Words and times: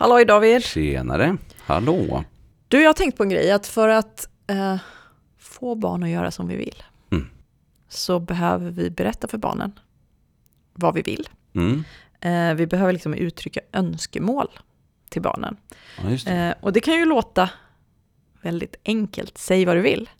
Halloj 0.00 0.24
David! 0.24 0.62
Tjenare, 0.64 1.36
hallå! 1.66 2.24
Du, 2.68 2.80
jag 2.82 2.88
har 2.88 2.94
tänkt 2.94 3.16
på 3.16 3.22
en 3.22 3.28
grej, 3.28 3.50
att 3.50 3.66
för 3.66 3.88
att 3.88 4.28
eh, 4.46 4.76
få 5.38 5.74
barn 5.74 6.02
att 6.02 6.08
göra 6.08 6.30
som 6.30 6.48
vi 6.48 6.56
vill, 6.56 6.82
Mm. 7.12 7.26
så 7.88 8.18
behöver 8.20 8.70
vi 8.70 8.90
berätta 8.90 9.28
för 9.28 9.38
barnen 9.38 9.72
vad 10.72 10.94
vi 10.94 11.02
vill. 11.02 11.28
Mm. 11.54 11.84
Eh, 12.20 12.54
vi 12.56 12.66
behöver 12.66 12.92
liksom 12.92 13.14
uttrycka 13.14 13.60
önskemål 13.72 14.48
till 15.08 15.22
barnen. 15.22 15.56
Ja, 16.02 16.02
det. 16.24 16.30
Eh, 16.32 16.54
och 16.60 16.72
det 16.72 16.80
kan 16.80 16.94
ju 16.94 17.04
låta 17.04 17.50
väldigt 18.42 18.76
enkelt, 18.84 19.38
säg 19.38 19.64
vad 19.64 19.76
du 19.76 19.80
vill. 19.80 20.10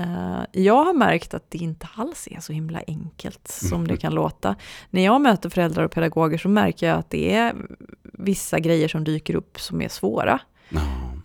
Eh, 0.00 0.42
jag 0.52 0.84
har 0.84 0.92
märkt 0.92 1.34
att 1.34 1.50
det 1.50 1.58
inte 1.58 1.88
alls 1.94 2.28
är 2.30 2.40
så 2.40 2.52
himla 2.52 2.80
enkelt 2.86 3.48
som 3.48 3.88
det 3.88 3.96
kan 3.96 4.14
låta. 4.14 4.56
När 4.90 5.04
jag 5.04 5.20
möter 5.20 5.50
föräldrar 5.50 5.84
och 5.84 5.90
pedagoger 5.90 6.38
så 6.38 6.48
märker 6.48 6.88
jag 6.88 6.98
att 6.98 7.10
det 7.10 7.34
är 7.34 7.54
vissa 8.02 8.58
grejer 8.58 8.88
som 8.88 9.04
dyker 9.04 9.34
upp 9.34 9.60
som 9.60 9.82
är 9.82 9.88
svåra. 9.88 10.40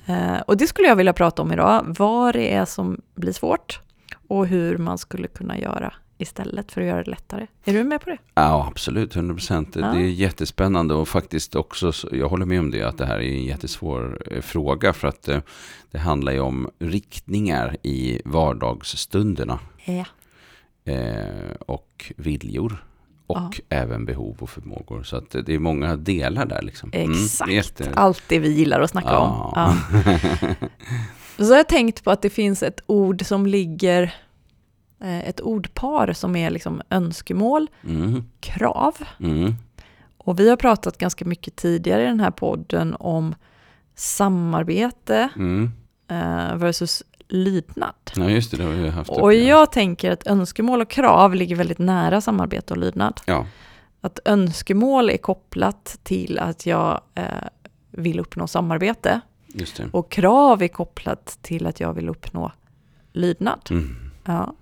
Eh, 0.06 0.40
och 0.48 0.58
det 0.58 0.68
skulle 0.68 0.88
jag 0.88 0.96
vilja 0.96 1.14
prata 1.14 1.42
om 1.42 1.52
idag, 1.52 1.96
vad 2.00 2.34
det 2.34 2.54
är 2.54 2.66
som 2.66 3.02
blir 3.16 3.34
svårt 3.34 3.80
och 4.28 4.48
hur 4.48 4.78
man 4.78 4.98
skulle 4.98 5.28
kunna 5.28 5.58
göra 5.60 5.94
istället 6.18 6.72
för 6.72 6.82
att 6.82 6.88
göra 6.88 7.04
det 7.04 7.10
lättare. 7.12 7.48
Är 7.66 7.74
du 7.74 7.84
med 7.84 8.02
på 8.02 8.10
det? 8.10 8.18
ja, 8.36 8.68
absolut, 8.72 9.16
100 9.16 9.34
procent. 9.36 9.76
Ja. 9.76 9.88
Det 9.88 9.98
är 10.00 10.08
jättespännande 10.10 10.94
och 10.94 11.08
faktiskt 11.08 11.56
också, 11.56 11.92
så- 11.92 12.10
jag 12.12 12.30
håller 12.30 12.46
med 12.46 12.60
om 12.60 12.72
det, 12.72 12.84
att 12.84 12.98
det 12.98 13.06
här 13.06 13.16
är 13.20 13.34
en 13.34 13.44
jättesvår 13.46 14.22
eh, 14.32 14.42
fråga 14.42 14.94
för 14.94 15.08
att 15.08 15.28
eh, 15.28 15.40
det 15.92 15.98
handlar 16.00 16.32
ju 16.32 16.40
om 16.40 16.70
riktningar 16.80 17.78
i 17.84 18.22
vardagsstunderna 18.26 19.60
Ja. 19.86 20.06
eh, 20.94 21.52
och 21.68 22.12
viljor 22.18 22.86
och 23.28 23.38
Ja. 23.38 23.52
även 23.70 24.06
behov 24.06 24.36
och 24.40 24.50
förmågor. 24.50 25.04
Så 25.04 25.18
att 25.18 25.30
det 25.46 25.54
är 25.54 25.60
många 25.60 25.96
delar 25.96 26.46
där 26.46 26.62
liksom. 26.62 26.92
Mm, 26.94 27.12
Exakt, 27.12 27.52
jätte- 27.52 27.92
allt 27.94 28.24
det 28.28 28.40
vi 28.40 28.50
gillar 28.54 28.82
att 28.82 28.90
snacka 28.90 29.18
om. 29.20 29.52
Ja. 29.56 29.76
Ja. 29.94 30.56
Så 31.38 31.44
har 31.50 31.58
jag 31.58 31.70
tänkt 31.70 32.04
på 32.04 32.12
att 32.12 32.22
det 32.22 32.30
finns 32.30 32.64
ett 32.64 32.80
ord 32.86 33.26
som 33.26 33.46
ligger, 33.46 34.04
eh, 34.04 34.10
ett 35.00 35.40
ordpar 35.40 36.14
som 36.14 36.36
är 36.36 36.50
liksom 36.50 36.82
önskemål, 36.90 37.68
Mm, 37.84 38.24
krav. 38.40 38.96
mm, 39.20 39.56
Och 40.18 40.40
vi 40.40 40.50
har 40.50 40.58
pratat 40.58 40.98
ganska 40.98 41.26
mycket 41.26 41.56
tidigare 41.56 42.04
i 42.04 42.06
den 42.06 42.20
här 42.20 42.32
podden 42.32 42.96
om 43.00 43.36
samarbete 43.96 45.30
mm. 45.36 45.72
eh, 46.08 46.56
versus 46.56 47.04
lydnad. 47.28 47.94
Ja, 48.16 48.30
just 48.30 48.52
det, 48.52 48.58
det 48.58 48.64
har 48.64 48.72
vi 48.72 48.90
haft 48.90 49.10
Och 49.10 49.28
uppe. 49.28 49.36
jag 49.38 49.72
tänker 49.72 50.12
att 50.12 50.28
önskemål 50.28 50.82
och 50.82 50.90
krav 50.90 51.36
ligger 51.36 51.56
väldigt 51.56 51.80
nära 51.80 52.22
samarbete 52.22 52.74
och 52.74 52.80
lydnad. 52.80 53.22
Ja, 53.26 53.46
Att 54.02 54.20
önskemål 54.26 55.10
är 55.10 55.18
kopplat 55.18 56.00
till 56.04 56.40
att 56.40 56.66
jag 56.66 57.02
eh, 57.16 57.24
vill 57.92 58.20
uppnå 58.20 58.48
samarbete 58.48 59.22
och 59.92 60.12
krav 60.12 60.64
är 60.64 60.68
kopplat 60.68 61.38
till 61.42 61.68
att 61.68 61.80
jag 61.80 61.94
vill 61.94 62.10
uppnå 62.10 62.52
lydnad. 63.14 63.60
Mm. 63.70 63.96
Ja. 64.26 64.54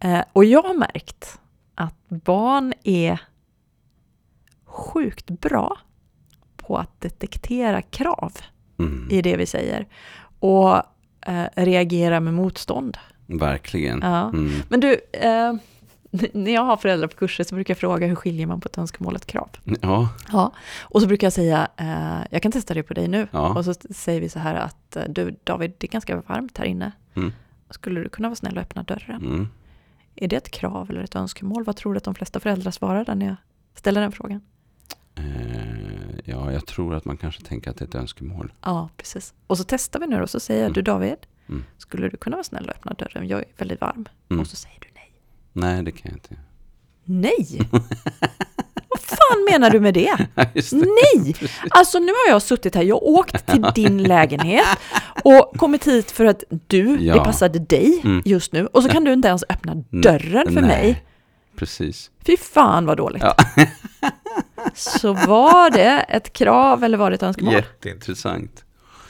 Eh, 0.00 0.22
och 0.32 0.44
jag 0.44 0.62
har 0.62 0.74
märkt 0.74 1.40
att 1.74 2.08
barn 2.08 2.72
är 2.84 3.20
sjukt 4.64 5.30
bra 5.30 5.78
på 6.56 6.76
att 6.78 7.00
detektera 7.00 7.82
krav 7.82 8.32
Mm. 8.78 9.08
i 9.10 9.22
det 9.22 9.36
vi 9.36 9.46
säger 9.46 9.86
och 10.38 10.76
eh, 11.26 11.44
reagera 11.56 12.20
med 12.20 12.34
motstånd. 12.34 12.98
Verkligen. 13.26 14.00
Ja. 14.02 14.28
Mm. 14.28 14.50
Men 14.68 14.80
du, 14.80 15.00
eh, 15.12 15.52
när 16.32 16.54
jag 16.54 16.62
har 16.64 16.76
föräldrar 16.76 17.08
på 17.08 17.16
kurser 17.16 17.44
så 17.44 17.54
brukar 17.54 17.74
jag 17.74 17.78
fråga 17.78 18.06
hur 18.06 18.14
skiljer 18.14 18.46
man 18.46 18.60
på 18.60 18.68
ett 18.68 18.78
önskemål 18.78 19.14
och 19.14 19.20
ett 19.20 19.26
krav? 19.26 19.48
Ja, 19.80 20.08
Ja. 20.32 20.52
Och 20.80 21.00
så 21.02 21.06
brukar 21.08 21.26
jag 21.26 21.32
säga, 21.32 21.68
eh, 21.76 22.18
jag 22.30 22.42
kan 22.42 22.52
testa 22.52 22.74
det 22.74 22.82
på 22.82 22.94
dig 22.94 23.08
nu. 23.08 23.28
Ja. 23.30 23.48
Och 23.58 23.64
så 23.64 23.74
säger 23.90 24.20
vi 24.20 24.28
så 24.28 24.38
här 24.38 24.54
att, 24.54 24.96
eh, 24.96 25.04
du 25.08 25.36
David, 25.44 25.72
det 25.78 25.86
är 25.86 25.90
ganska 25.92 26.16
varmt 26.26 26.58
här 26.58 26.64
inne. 26.64 26.92
Mm. 27.14 27.32
Skulle 27.70 28.00
du 28.00 28.08
kunna 28.08 28.28
vara 28.28 28.36
snäll 28.36 28.56
och 28.56 28.62
öppna 28.62 28.82
dörren? 28.82 29.48
Är 30.16 30.28
det 30.28 30.36
ett 30.36 30.50
krav 30.50 30.90
eller 30.90 31.00
ett 31.02 31.16
önskemål? 31.16 31.64
Vad 31.64 31.76
tror 31.76 31.92
du 31.94 31.98
att 31.98 32.04
de 32.04 32.14
flesta 32.14 32.40
föräldrar 32.40 32.70
svarar 32.70 33.04
där 33.04 33.14
när 33.14 33.26
jag 33.26 33.36
ställer 33.74 34.00
den 34.00 34.12
frågan? 34.12 34.40
Eh, 35.14 36.18
ja, 36.24 36.52
jag 36.52 36.66
tror 36.66 36.94
att 36.94 37.04
man 37.04 37.16
kanske 37.16 37.42
tänker 37.42 37.70
att 37.70 37.76
det 37.76 37.84
är 37.84 37.88
ett 37.88 37.94
önskemål. 37.94 38.52
Ja, 38.62 38.88
precis. 38.96 39.34
Och 39.46 39.58
så 39.58 39.64
testar 39.64 40.00
vi 40.00 40.06
nu 40.06 40.22
och 40.22 40.30
så 40.30 40.40
säger 40.40 40.60
Mm. 40.62 40.72
du 40.72 40.82
David, 40.82 41.16
Mm. 41.48 41.64
skulle 41.78 42.08
du 42.08 42.16
kunna 42.16 42.36
vara 42.36 42.44
snäll 42.44 42.64
och 42.68 42.76
öppna 42.76 42.92
dörren? 42.92 43.28
Jag 43.28 43.40
är 43.40 43.46
väldigt 43.56 43.80
varm. 43.80 44.06
Mm. 44.30 44.40
Och 44.40 44.46
så 44.46 44.56
säger 44.56 44.80
du 44.80 44.86
nej. 44.94 45.12
Nej, 45.52 45.82
det 45.82 45.92
kan 45.92 46.10
jag 46.10 46.16
inte. 46.16 46.36
Nej! 47.04 47.70
Vad 48.90 49.00
fan 49.00 49.44
menar 49.50 49.70
du 49.70 49.80
med 49.80 49.94
det? 49.94 50.16
Det. 50.34 50.72
Nej! 50.72 51.34
Alltså 51.70 51.98
nu 51.98 52.12
har 52.12 52.32
jag 52.32 52.42
suttit 52.42 52.74
här, 52.74 52.82
jag 52.82 52.94
har 52.94 53.04
åkt 53.08 53.46
till 53.46 53.62
din 53.74 54.02
lägenhet 54.02 54.66
och 55.24 55.52
kommit 55.56 55.86
hit 55.86 56.10
för 56.10 56.24
att 56.24 56.44
du, 56.66 56.96
det 56.96 57.04
Ja. 57.04 57.24
passade 57.24 57.58
dig 57.58 58.00
Mm. 58.04 58.22
just 58.24 58.52
nu. 58.52 58.66
Och 58.66 58.82
så 58.82 58.88
kan 58.88 59.04
du 59.04 59.12
inte 59.12 59.28
ens 59.28 59.44
öppna 59.48 59.74
dörren 59.90 60.44
för 60.54 60.60
Nej. 60.60 60.62
mig. 60.62 61.04
Precis. 61.56 62.10
Fy 62.26 62.36
fan 62.36 62.86
vad 62.86 62.96
dåligt. 62.96 63.22
Ja. 63.22 63.34
Så 64.74 65.12
var 65.12 65.70
det 65.70 66.04
ett 66.08 66.32
krav 66.32 66.84
eller 66.84 66.98
var 66.98 67.10
det 67.10 67.14
ett 67.14 67.22
önskemål? 67.22 67.54
Jätteintressant. 67.54 68.64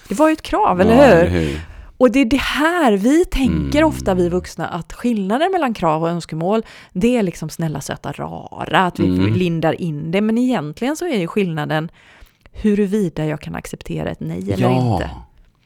Det 0.09 0.15
var 0.15 0.29
ju 0.29 0.33
ett 0.33 0.43
krav, 0.43 0.81
eller 0.81 1.17
Ja, 1.17 1.25
hur? 1.25 1.61
Och 2.01 2.11
det 2.13 2.19
är 2.21 2.25
det 2.25 2.41
här 2.41 2.93
vi 2.93 3.25
tänker 3.25 3.79
Mm. 3.79 3.89
ofta, 3.89 4.15
vi 4.15 4.29
vuxna, 4.29 4.69
att 4.69 4.93
skillnaden 4.93 5.53
mellan 5.53 5.75
krav 5.75 6.03
och 6.03 6.09
önskemål, 6.09 6.63
det 6.93 7.17
är 7.17 7.23
liksom 7.23 7.49
snälla, 7.51 7.81
söta, 7.81 8.13
rara, 8.13 8.79
att 8.87 8.99
vi 8.99 9.07
Mm. 9.07 9.35
lindar 9.35 9.81
in 9.81 10.11
det. 10.11 10.21
Men 10.21 10.39
egentligen 10.39 10.97
så 10.97 11.07
är 11.07 11.19
ju 11.19 11.27
skillnaden 11.27 11.91
huruvida 12.53 13.27
jag 13.27 13.41
kan 13.41 13.55
acceptera 13.55 14.11
ett 14.11 14.21
nej 14.21 14.53
eller 14.53 14.63
ja, 14.71 14.93
inte. 14.95 15.11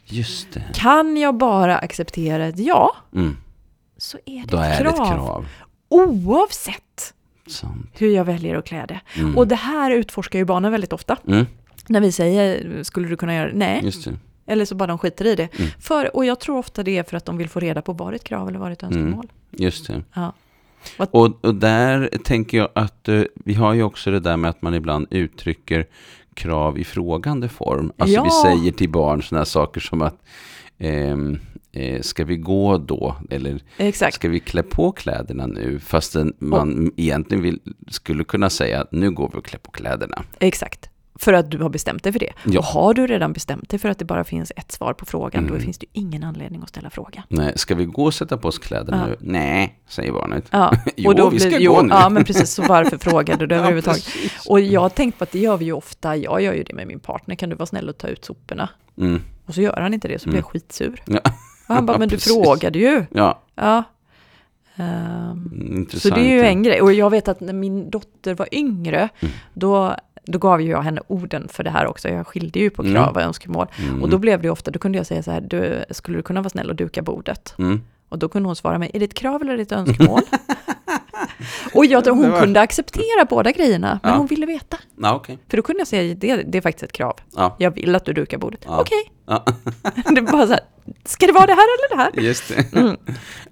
just 0.05 0.53
det. 0.53 0.63
Kan 0.75 1.17
jag 1.17 1.37
bara 1.37 1.79
acceptera 1.79 2.47
ett 2.47 2.59
ja, 2.59 2.97
Mm. 3.15 3.37
så 3.97 4.19
är 4.27 4.41
det, 4.47 4.57
Då 4.57 4.59
ett, 4.59 4.65
är 4.81 4.85
krav. 4.85 4.85
det 4.97 5.03
ett 5.03 5.09
krav. 5.09 5.47
Oavsett 5.89 7.15
Sant. 7.47 7.87
hur 7.93 8.15
jag 8.15 8.25
väljer 8.25 8.55
att 8.57 8.65
klä 8.67 8.87
det. 8.89 9.01
Mm. 9.21 9.39
Och 9.39 9.49
det 9.49 9.55
här 9.57 9.91
utforskar 9.91 10.39
ju 10.39 10.45
barnen 10.45 10.73
väldigt 10.73 10.93
ofta. 10.93 11.17
Mm. 11.29 11.47
När 11.89 12.01
vi 12.01 12.13
säger, 12.13 12.83
skulle 12.83 13.09
du 13.09 13.17
kunna 13.17 13.35
göra 13.35 13.47
det? 13.51 13.57
Nej. 13.59 13.81
Just 13.85 14.05
det. 14.05 14.13
Eller 14.47 14.65
så 14.65 14.75
bara 14.75 14.87
de 14.87 14.99
skiter 14.99 15.25
i 15.25 15.35
det. 15.35 15.59
Mm. 15.59 15.71
För, 15.81 16.17
och 16.17 16.25
jag 16.25 16.41
tror 16.41 16.59
ofta 16.59 16.83
det 16.83 16.99
är 16.99 17.03
för 17.03 17.17
att 17.17 17.25
de 17.25 17.37
vill 17.37 17.49
få 17.49 17.61
reda 17.61 17.83
på 17.83 17.93
var 17.93 18.13
ett 18.13 18.25
krav 18.25 18.49
eller 18.49 18.59
var 18.59 18.71
ett 18.71 18.83
önskemål. 18.83 19.27
Just 19.51 19.87
det. 19.87 20.03
Ja. 20.15 20.33
Och, 21.11 21.45
och 21.45 21.55
där 21.55 22.11
tänker 22.25 22.59
jag 22.59 22.69
att 22.75 23.09
eh, 23.09 23.23
vi 23.35 23.55
har 23.55 23.73
ju 23.75 23.83
också 23.83 24.11
det 24.11 24.21
där 24.21 24.37
med 24.37 24.51
att 24.51 24.63
man 24.63 24.75
ibland 24.75 25.07
uttrycker 25.11 25.87
krav 26.35 26.79
i 26.79 26.85
frågande 26.85 27.49
form. 27.49 27.93
Alltså 27.99 28.15
Ja. 28.15 28.25
vi 28.25 28.31
säger 28.31 28.73
till 28.73 28.91
barn 28.91 29.23
sådana 29.23 29.45
saker 29.45 29.81
som 29.81 30.03
att 30.03 30.17
eh, 30.79 32.01
ska 32.01 32.25
vi 32.25 32.37
gå 32.37 32.79
då? 32.79 33.17
Eller 33.31 33.61
Exakt. 33.77 34.15
ska 34.15 34.29
vi 34.29 34.41
klä 34.41 34.63
på 34.63 34.93
kläderna 34.93 35.47
nu? 35.47 35.81
Fastän 35.81 36.33
man 36.39 36.93
egentligen 36.97 37.43
vill, 37.43 37.61
skulle 37.89 38.25
kunna 38.25 38.51
säga 38.51 38.81
att 38.81 38.93
nu 38.93 39.11
går 39.11 39.31
vi 39.33 39.39
och 39.39 39.45
klär 39.45 39.59
på 39.59 39.71
kläderna. 39.71 40.23
Exakt. 40.39 40.91
För 41.19 41.33
att 41.33 41.51
du 41.51 41.59
har 41.59 41.69
bestämt 41.69 42.03
dig 42.03 42.13
för 42.13 42.19
det. 42.21 42.33
Ja. 42.45 42.59
Och 42.59 42.65
har 42.65 42.95
du 42.95 43.07
redan 43.07 43.33
bestämt 43.33 43.69
dig 43.69 43.79
för 43.79 43.89
att 43.89 43.99
det 43.99 44.05
bara 44.05 44.25
finns 44.25 44.53
ett 44.57 44.73
svar 44.73 44.93
på 44.93 45.05
frågan, 45.07 45.47
då 45.47 45.51
Mm. 45.55 45.63
finns 45.65 45.79
det 45.79 45.87
ju 45.93 46.01
ingen 46.01 46.25
anledning 46.25 46.63
att 46.63 46.69
ställa 46.69 46.91
frågan. 46.91 47.23
Nej, 47.29 47.53
ska 47.57 47.75
vi 47.75 47.85
gå 47.85 48.05
och 48.05 48.15
sätta 48.15 48.37
på 48.39 48.49
oss 48.49 48.59
kläderna 48.59 49.01
Ja. 49.01 49.07
nu? 49.07 49.17
Nej, 49.33 49.79
säger 49.89 50.13
barnet. 50.13 50.45
Ja, 50.51 50.73
Jo, 50.97 51.29
vi 51.31 51.41
ska 51.41 51.59
jo, 51.59 51.75
gå 51.75 51.83
nu. 51.83 51.89
Ja, 51.95 52.09
men 52.09 52.25
precis. 52.25 52.51
Så 52.51 52.63
varför 52.63 52.99
frågade 52.99 53.47
du 53.47 53.55
överhuvudtaget? 53.59 54.05
precis. 54.05 54.47
Och 54.49 54.61
jag 54.61 54.81
har 54.81 54.89
tänkt 54.89 55.19
på 55.19 55.25
att 55.25 55.31
det 55.33 55.39
gör 55.39 55.57
vi 55.57 55.65
ju 55.65 55.73
ofta. 55.73 56.17
Jag 56.17 56.41
gör 56.43 56.53
ju 56.55 56.63
det 56.63 56.75
med 56.75 56.87
min 56.87 57.01
partner. 57.01 57.35
Kan 57.35 57.49
du 57.51 57.57
vara 57.57 57.67
snäll 57.67 57.89
och 57.89 57.99
ta 57.99 58.07
ut 58.09 58.25
soporna? 58.25 58.69
Mm. 58.99 59.23
Och 59.47 59.55
så 59.55 59.61
gör 59.61 59.77
han 59.81 59.95
inte 59.95 60.09
det, 60.09 60.19
så 60.19 60.25
blir 60.29 60.39
jag 60.39 60.45
Mm. 60.45 60.51
skitsur. 60.51 61.03
Ja. 61.07 61.21
Och 61.69 61.75
han 61.75 61.87
bara, 61.87 61.93
Ja, 61.95 61.99
men 61.99 62.09
du 62.09 62.19
frågade 62.19 62.79
ju. 62.79 63.05
Ja, 63.11 63.41
Ja. 63.55 63.83
Mm, 64.77 65.87
Så 65.93 66.09
det 66.09 66.21
är 66.21 66.31
ju 66.31 66.41
en 66.41 66.63
grej. 66.63 66.83
Och 66.83 66.93
jag 66.93 67.11
vet 67.11 67.29
att 67.29 67.41
när 67.41 67.53
min 67.53 67.91
dotter 67.91 68.35
var 68.35 68.49
yngre, 68.53 69.09
Mm. 69.21 69.35
då, 69.55 69.97
då 70.25 70.39
gav 70.39 70.61
ju 70.63 70.71
jag 70.71 70.83
henne 70.83 71.01
orden 71.07 71.49
för 71.49 71.65
det 71.65 71.71
här 71.71 71.87
också. 71.87 72.09
Jag 72.09 72.27
skilde 72.27 72.59
ju 72.59 72.71
på 72.71 72.83
Mm. 72.83 72.95
krav 72.95 73.15
och 73.17 73.23
önskemål. 73.23 73.67
Mm. 73.79 74.03
Och 74.03 74.09
då 74.09 74.19
blev 74.19 74.43
det 74.43 74.51
ofta, 74.51 74.71
då 74.71 74.79
kunde 74.79 74.99
jag 74.99 75.07
säga 75.07 75.23
så 75.23 75.31
här, 75.31 75.41
du, 75.41 75.85
skulle 75.91 76.19
du 76.19 76.23
kunna 76.23 76.41
vara 76.41 76.51
snäll 76.51 76.71
och 76.71 76.77
duka 76.77 77.03
bordet? 77.03 77.55
Mm. 77.59 77.83
Och 78.09 78.19
då 78.19 78.29
kunde 78.29 78.49
hon 78.49 78.57
svara 78.57 78.79
mig, 78.79 78.91
är 78.95 78.99
det 78.99 79.05
ett 79.05 79.15
krav 79.15 79.43
eller 79.43 79.59
ett 79.59 79.73
önskemål? 79.73 80.21
och 81.75 81.87
jag 81.87 82.07
hon 82.07 82.31
var- 82.31 82.41
kunde 82.41 82.61
acceptera 82.61 83.25
båda 83.31 83.51
grejerna, 83.53 84.01
men 84.03 84.13
Ja. 84.13 84.19
hon 84.19 84.27
ville 84.27 84.47
veta. 84.47 84.77
Ja, 85.03 85.15
okej. 85.15 85.39
För 85.49 85.57
då 85.57 85.63
kunde 85.63 85.81
jag 85.81 85.89
säga, 85.89 86.15
det, 86.15 86.37
det 86.37 86.59
är 86.59 86.63
faktiskt 86.63 86.83
ett 86.83 86.93
krav. 86.93 87.15
Ja. 87.37 87.57
Jag 87.59 87.71
vill 87.71 87.95
att 87.95 88.05
du 88.05 88.13
dukar 88.13 88.39
bordet. 88.39 88.65
Okej. 88.67 89.13
Ja. 89.27 89.45
det 90.15 90.23
bara 90.23 90.47
så 90.47 90.53
här, 90.53 90.61
ska 91.05 91.27
det 91.27 91.33
vara 91.33 91.47
det 91.47 91.53
här 91.53 91.59
eller 91.65 91.97
det 91.97 92.03
här? 92.03 92.27
Just 92.29 92.49
det. 92.49 92.79
Mm. 92.79 92.97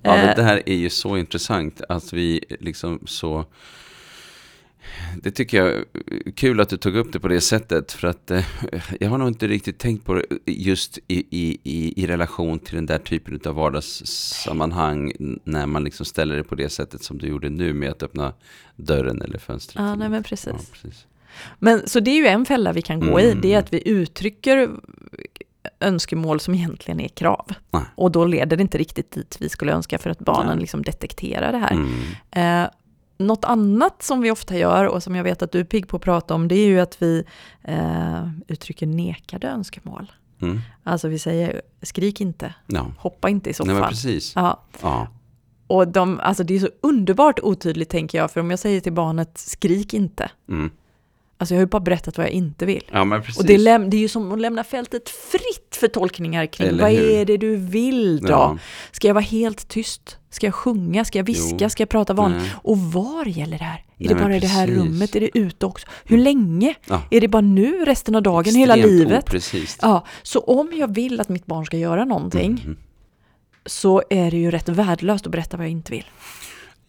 Ja, 0.02 0.16
Eh. 0.16 0.26
men 0.26 0.36
det 0.36 0.42
här 0.42 0.62
är 0.66 0.74
ju 0.76 0.90
så 0.90 1.16
intressant 1.16 1.80
att 1.88 2.12
vi 2.12 2.44
liksom 2.60 3.00
så... 3.06 3.44
Det 5.22 5.30
tycker 5.30 5.56
jag 5.64 5.68
är 5.74 5.84
kul 6.36 6.60
att 6.60 6.68
du 6.68 6.76
tog 6.76 6.96
upp 6.96 7.12
det 7.12 7.20
på 7.20 7.28
det 7.28 7.40
sättet 7.40 7.92
för 7.92 8.08
att 8.08 8.30
eh, 8.30 8.44
jag 9.00 9.10
har 9.10 9.18
nog 9.18 9.28
inte 9.28 9.46
riktigt 9.48 9.78
tänkt 9.78 10.04
på 10.06 10.14
det 10.14 10.24
just 10.46 10.98
i, 11.08 11.24
i, 11.30 11.58
i, 11.62 12.02
i 12.02 12.06
relation 12.06 12.58
till 12.58 12.74
den 12.74 12.86
där 12.86 12.98
typen 12.98 13.40
av 13.46 13.54
vardagssammanhang 13.54 15.12
när 15.44 15.66
man 15.66 15.84
liksom 15.84 16.06
ställer 16.06 16.36
det 16.36 16.44
på 16.44 16.54
det 16.54 16.68
sättet 16.68 17.02
som 17.02 17.18
du 17.18 17.26
gjorde 17.26 17.50
nu 17.50 17.72
med 17.72 17.90
att 17.90 18.02
öppna 18.02 18.32
dörren 18.76 19.22
eller 19.22 19.38
fönstret. 19.38 19.82
Ja, 19.84 19.94
nej 19.94 20.08
men 20.08 20.22
precis. 20.22 20.52
Ja, 20.52 20.58
precis. 20.72 21.06
Men 21.58 21.88
så 21.88 22.00
det 22.00 22.10
är 22.10 22.16
ju 22.16 22.26
en 22.26 22.44
fälla 22.44 22.72
vi 22.72 22.82
kan 22.82 23.00
gå 23.00 23.20
i, 23.20 23.26
Mm. 23.30 23.40
det 23.40 23.52
är 23.54 23.58
att 23.58 23.72
vi 23.72 23.88
uttrycker 23.88 24.70
önskemål 25.80 26.40
som 26.40 26.54
egentligen 26.54 27.00
är 27.00 27.08
krav. 27.08 27.46
Nej. 27.70 27.82
Och 27.94 28.12
då 28.12 28.24
leder 28.24 28.56
det 28.56 28.62
inte 28.62 28.78
riktigt 28.78 29.10
dit 29.12 29.36
vi 29.40 29.48
skulle 29.48 29.72
önska 29.72 29.98
för 29.98 30.10
att 30.10 30.18
barnen 30.18 30.58
liksom 30.58 30.82
detekterar 30.82 31.52
det 31.52 31.58
här. 31.58 31.72
Mm. 31.72 32.64
Eh, 32.64 32.70
något 33.26 33.44
annat 33.44 34.02
som 34.02 34.20
vi 34.20 34.30
ofta 34.30 34.56
gör 34.58 34.84
och 34.84 35.02
som 35.02 35.14
jag 35.14 35.24
vet 35.24 35.42
att 35.42 35.52
du 35.52 35.60
är 35.60 35.64
pigg 35.64 35.88
på 35.88 35.96
att 35.96 36.02
prata 36.02 36.34
om, 36.34 36.48
det 36.48 36.54
är 36.54 36.66
ju 36.66 36.80
att 36.80 37.02
vi 37.02 37.24
eh, 37.62 38.28
uttrycker 38.48 38.86
nekade 38.86 39.48
önskemål. 39.48 40.12
Mm. 40.42 40.60
Alltså 40.84 41.08
vi 41.08 41.18
säger 41.18 41.62
skrik 41.82 42.20
inte, 42.20 42.54
Ja. 42.66 42.86
hoppa 42.98 43.28
inte 43.28 43.50
i 43.50 43.50
Nej, 43.50 43.54
soffan. 43.54 43.88
precis. 43.88 44.32
Ja, 44.36 44.60
Ja. 44.82 45.08
och 45.66 45.88
de, 45.88 46.20
alltså 46.20 46.44
det 46.44 46.54
är 46.54 46.58
så 46.60 46.68
underbart 46.80 47.40
otydligt 47.42 47.88
tänker 47.90 48.18
jag, 48.18 48.30
för 48.30 48.40
om 48.40 48.50
jag 48.50 48.58
säger 48.58 48.80
till 48.80 48.92
barnet 48.92 49.38
skrik 49.38 49.94
inte, 49.94 50.30
Mm. 50.48 50.70
Alltså 51.42 51.54
jag 51.54 51.58
har 51.58 51.62
ju 51.62 51.70
bara 51.70 51.80
berättat 51.80 52.16
vad 52.18 52.26
jag 52.26 52.32
inte 52.32 52.66
vill. 52.66 52.84
ja, 52.92 53.04
men 53.04 53.22
precis. 53.22 53.38
Och 53.40 53.46
det, 53.46 53.56
läm- 53.58 53.88
det 53.90 53.96
är 53.96 54.00
ju 54.00 54.08
som 54.08 54.32
att 54.32 54.40
lämna 54.40 54.64
fältet 54.64 55.08
fritt 55.08 55.76
för 55.76 55.88
tolkningar 55.88 56.46
kring 56.46 56.68
Eller 56.68 56.82
vad 56.82 56.92
hur? 56.92 57.10
är 57.10 57.24
det 57.24 57.36
du 57.36 57.56
vill 57.56 58.20
då? 58.20 58.28
Ja. 58.28 58.58
Ska 58.92 59.06
jag 59.06 59.14
vara 59.14 59.24
helt 59.24 59.68
tyst? 59.68 60.18
Ska 60.30 60.46
jag 60.46 60.54
sjunga? 60.54 61.04
Ska 61.04 61.18
jag 61.18 61.24
viska? 61.24 61.56
Jo. 61.60 61.68
Ska 61.68 61.82
jag 61.82 61.88
prata 61.88 62.14
vanligt? 62.14 62.42
Nej. 62.42 62.50
Och 62.62 62.78
var 62.78 63.24
gäller 63.24 63.58
det 63.58 63.64
här? 63.64 63.78
Är 63.78 63.84
Nej, 63.98 64.08
det 64.08 64.14
bara 64.14 64.36
i 64.36 64.40
det 64.40 64.46
här 64.46 64.66
precis. 64.66 64.82
rummet? 64.82 65.16
Är 65.16 65.20
det 65.20 65.38
ute 65.38 65.66
också? 65.66 65.86
Hur 66.04 66.18
länge? 66.18 66.74
Ja. 66.88 67.02
Är 67.10 67.20
det 67.20 67.28
bara 67.28 67.40
nu, 67.42 67.84
resten 67.84 68.14
av 68.14 68.22
dagen, 68.22 68.54
hela 68.54 68.74
Extremt 68.76 68.98
livet? 68.98 69.24
oprecist. 69.28 69.78
Ja, 69.82 70.04
så 70.22 70.40
om 70.40 70.70
jag 70.74 70.94
vill 70.94 71.20
att 71.20 71.28
mitt 71.28 71.46
barn 71.46 71.66
ska 71.66 71.76
göra 71.76 72.04
någonting 72.04 72.60
Mm. 72.64 72.76
så 73.66 74.02
är 74.10 74.30
det 74.30 74.36
ju 74.36 74.50
rätt 74.50 74.68
värdelöst 74.68 75.26
att 75.26 75.32
berätta 75.32 75.56
vad 75.56 75.66
jag 75.66 75.70
inte 75.72 75.92
vill. 75.92 76.04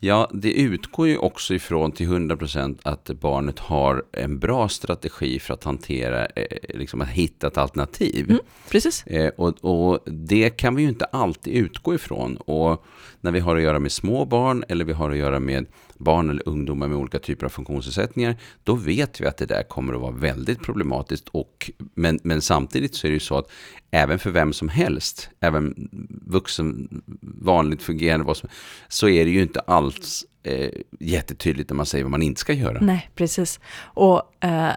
Ja, 0.05 0.29
det 0.33 0.53
utgår 0.53 1.07
ju 1.07 1.17
också 1.17 1.53
ifrån 1.53 1.91
till 1.91 2.07
100% 2.07 2.79
att 2.83 3.09
barnet 3.09 3.59
har 3.59 4.03
en 4.11 4.39
bra 4.39 4.69
strategi 4.69 5.39
för 5.39 5.53
att 5.53 5.63
hantera, 5.63 6.25
eh, 6.25 6.45
liksom 6.69 7.01
att 7.01 7.07
hitta 7.07 7.47
ett 7.47 7.57
alternativ. 7.57 8.25
Mm. 8.29 8.41
Precis. 8.69 9.07
Eh, 9.07 9.31
och, 9.37 9.65
och 9.65 9.99
det 10.05 10.49
kan 10.49 10.75
vi 10.75 10.81
ju 10.81 10.89
inte 10.89 11.05
alltid 11.05 11.53
utgå 11.53 11.95
ifrån. 11.95 12.37
Och 12.37 12.85
när 13.21 13.31
vi 13.31 13.39
har 13.39 13.55
att 13.55 13.61
göra 13.61 13.79
med 13.79 13.91
små 13.91 14.25
barn 14.25 14.63
eller 14.67 14.85
vi 14.85 14.93
har 14.93 15.11
att 15.11 15.17
göra 15.17 15.39
med 15.39 15.65
barn 16.03 16.29
eller 16.29 16.49
ungdomar 16.49 16.87
med 16.87 16.97
olika 16.97 17.19
typer 17.19 17.45
av 17.45 17.49
funktionsnedsättningar, 17.49 18.35
då 18.63 18.75
vet 18.75 19.21
vi 19.21 19.25
att 19.25 19.37
det 19.37 19.45
där 19.45 19.63
kommer 19.63 19.93
att 19.93 20.01
vara 20.01 20.11
väldigt 20.11 20.61
problematiskt. 20.61 21.29
Och, 21.29 21.71
men, 21.93 22.19
men 22.23 22.41
samtidigt 22.41 22.95
så 22.95 23.07
är 23.07 23.11
det 23.11 23.15
ju 23.15 23.19
så 23.19 23.37
att 23.37 23.51
även 23.91 24.19
för 24.19 24.31
vem 24.31 24.53
som 24.53 24.69
helst, 24.69 25.29
även 25.39 25.89
vuxen, 26.25 27.01
vanligt 27.21 27.83
fungerande, 27.83 28.25
vad 28.25 28.37
som, 28.37 28.49
så 28.87 29.09
är 29.09 29.25
det 29.25 29.31
ju 29.31 29.41
inte 29.41 29.59
alls 29.59 30.25
eh, 30.43 30.69
jättetydligt 30.99 31.69
när 31.69 31.75
man 31.75 31.85
säger 31.85 32.03
vad 32.03 32.11
man 32.11 32.21
inte 32.21 32.41
ska 32.41 32.53
göra. 32.53 32.77
Nej, 32.81 33.09
precis. 33.15 33.59
Och 33.83 34.43
eh, 34.43 34.73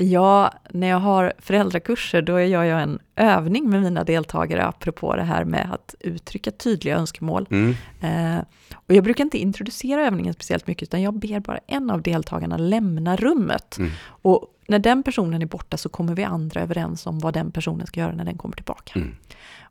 jag, 0.00 0.50
när 0.70 0.86
jag 0.88 0.98
har 1.00 1.32
föräldrakurser, 1.38 2.22
då 2.22 2.40
gör 2.40 2.64
jag 2.64 2.82
en 2.82 2.98
övning 3.16 3.70
med 3.70 3.82
mina 3.82 4.04
deltagare 4.04 4.64
apropå 4.66 5.16
det 5.16 5.22
här 5.22 5.44
med 5.44 5.68
att 5.72 5.94
uttrycka 6.00 6.50
tydliga 6.50 6.96
önskemål. 6.96 7.46
Mm. 7.50 7.74
Eh, 8.00 8.44
och 8.86 8.94
jag 8.94 9.04
brukar 9.04 9.24
inte 9.24 9.38
introducera 9.38 10.06
övningen 10.06 10.34
speciellt 10.34 10.66
mycket, 10.66 10.82
utan 10.82 11.02
jag 11.02 11.14
ber 11.14 11.40
bara 11.40 11.58
en 11.66 11.90
av 11.90 12.02
deltagarna 12.02 12.56
lämna 12.56 13.16
rummet. 13.16 13.78
Mm. 13.78 13.90
Och 14.06 14.46
när 14.68 14.78
den 14.78 15.02
personen 15.02 15.42
är 15.42 15.46
borta 15.46 15.76
så 15.76 15.88
kommer 15.88 16.14
vi 16.14 16.24
andra 16.24 16.60
överens 16.60 17.06
om 17.06 17.18
vad 17.18 17.34
den 17.34 17.50
personen 17.52 17.86
ska 17.86 18.00
göra 18.00 18.12
när 18.12 18.24
den 18.24 18.38
kommer 18.38 18.56
tillbaka. 18.56 18.92
Mm. 18.98 19.16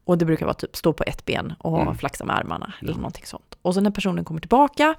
Och 0.06 0.18
det 0.18 0.26
brukar 0.26 0.46
vara 0.46 0.54
typ 0.54 0.76
stå 0.76 0.94
på 0.94 1.04
ett 1.08 1.26
ben 1.26 1.54
och 1.60 1.82
Mm. 1.82 1.98
flaxa 1.98 2.26
med 2.26 2.36
armarna 2.36 2.74
eller 2.82 2.92
Ja. 2.92 2.98
någonting 2.98 3.26
sånt. 3.26 3.58
Och 3.62 3.74
så 3.74 3.82
när 3.82 3.92
personen 3.92 4.26
kommer 4.26 4.40
tillbaka, 4.42 4.96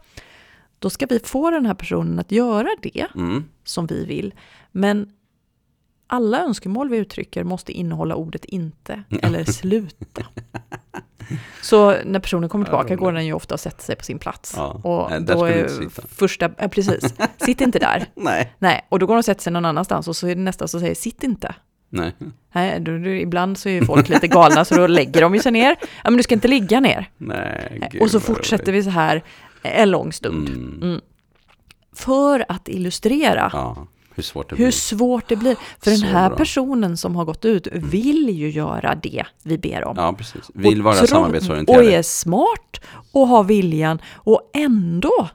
då 0.79 0.91
ska 0.91 1.07
vi 1.07 1.19
få 1.19 1.51
den 1.51 1.67
här 1.67 1.75
personen 1.75 2.19
att 2.19 2.33
göra 2.33 2.69
det 2.83 3.07
Mm. 3.15 3.45
som 3.65 3.87
vi 3.87 4.05
vill. 4.05 4.35
Men 4.73 5.13
alla 6.09 6.45
önskemål 6.45 6.89
vi 6.89 6.97
uttrycker 6.97 7.45
måste 7.45 7.73
innehålla 7.73 8.15
ordet 8.15 8.45
inte 8.45 9.03
eller 9.23 9.45
sluta. 9.45 10.27
Så 11.63 11.97
när 12.05 12.21
personen 12.21 12.49
kommer 12.49 12.65
tillbaka 12.65 12.97
går 12.97 13.13
den 13.13 13.27
ju 13.27 13.33
ofta 13.33 13.55
och 13.55 13.61
sätter 13.61 13.85
sig 13.85 13.97
på 13.97 14.05
sin 14.05 14.19
plats. 14.19 14.55
Ja, 14.57 14.71
Och 14.71 15.23
då 15.23 15.45
är 15.45 15.69
första, 16.15 16.51
ja, 16.59 16.69
precis, 16.69 17.15
sitt 17.37 17.61
inte 17.61 17.79
där. 17.79 18.07
Nej. 18.15 18.53
Nej, 18.59 18.87
och 18.89 18.99
då 18.99 19.07
går 19.07 19.15
de 19.15 19.19
och 19.19 19.25
sätter 19.25 19.43
sig 19.43 19.53
någon 19.53 19.65
annanstans 19.65 20.09
och 20.09 20.17
så 20.17 20.29
är 20.29 20.35
det 20.35 20.41
nästa 20.41 20.69
som 20.69 20.81
säger 20.81 20.95
sitt 20.95 21.23
inte. 21.23 21.55
Nej. 21.91 22.13
Nej, 22.53 22.81
då, 22.81 22.99
då, 22.99 23.11
ibland 23.11 23.59
så 23.59 23.69
är 23.69 23.73
ju 23.73 23.85
folk 23.85 24.09
lite 24.09 24.29
galna 24.29 24.65
så 24.65 24.75
då 24.75 24.87
lägger 24.87 25.21
de 25.21 25.39
sig 25.39 25.53
ner. 25.53 25.77
Ja, 25.81 26.11
men 26.11 26.17
du 26.17 26.23
ska 26.23 26.35
inte 26.35 26.49
ligga 26.49 26.81
ner. 26.81 27.11
Nej, 27.17 27.89
gud, 27.91 28.03
och 28.03 28.11
så 28.11 28.21
fortsätter 28.21 28.73
vi 28.73 28.83
så 28.83 28.91
här 28.91 29.23
en 29.63 29.91
lång 29.91 30.13
stund. 30.13 30.49
Mm. 30.49 30.79
Mm. 30.83 31.01
För 31.93 32.45
att 32.49 32.69
illustrera 32.69 33.51
Ja, 33.53 33.87
hur 34.19 34.23
svårt 34.23 34.51
det 34.51 34.57
hur 34.57 34.65
blir. 34.65 34.71
svårt 34.73 35.29
det 35.29 35.37
blir. 35.37 35.57
För 35.81 35.91
den 35.91 35.99
Så 35.99 36.07
här 36.07 36.29
bra. 36.29 36.39
personen 36.39 36.97
som 36.97 37.17
har 37.17 37.25
gått 37.25 37.45
ut 37.45 37.69
vill 37.73 38.29
ju 38.31 38.51
göra 38.51 38.95
det 39.03 39.25
vi 39.43 39.59
ber 39.59 39.85
om. 39.85 39.95
Ja, 39.99 40.13
precis. 40.13 40.51
Vill 40.55 40.79
Och 40.79 40.85
vara 40.85 41.07
samarbetsorienterad. 41.07 41.79
Och 41.79 41.85
är 41.93 42.03
smart 42.03 42.81
och 43.13 43.29
har 43.29 43.45
viljan. 43.45 43.99
Och 44.15 44.51
ändå 44.55 45.29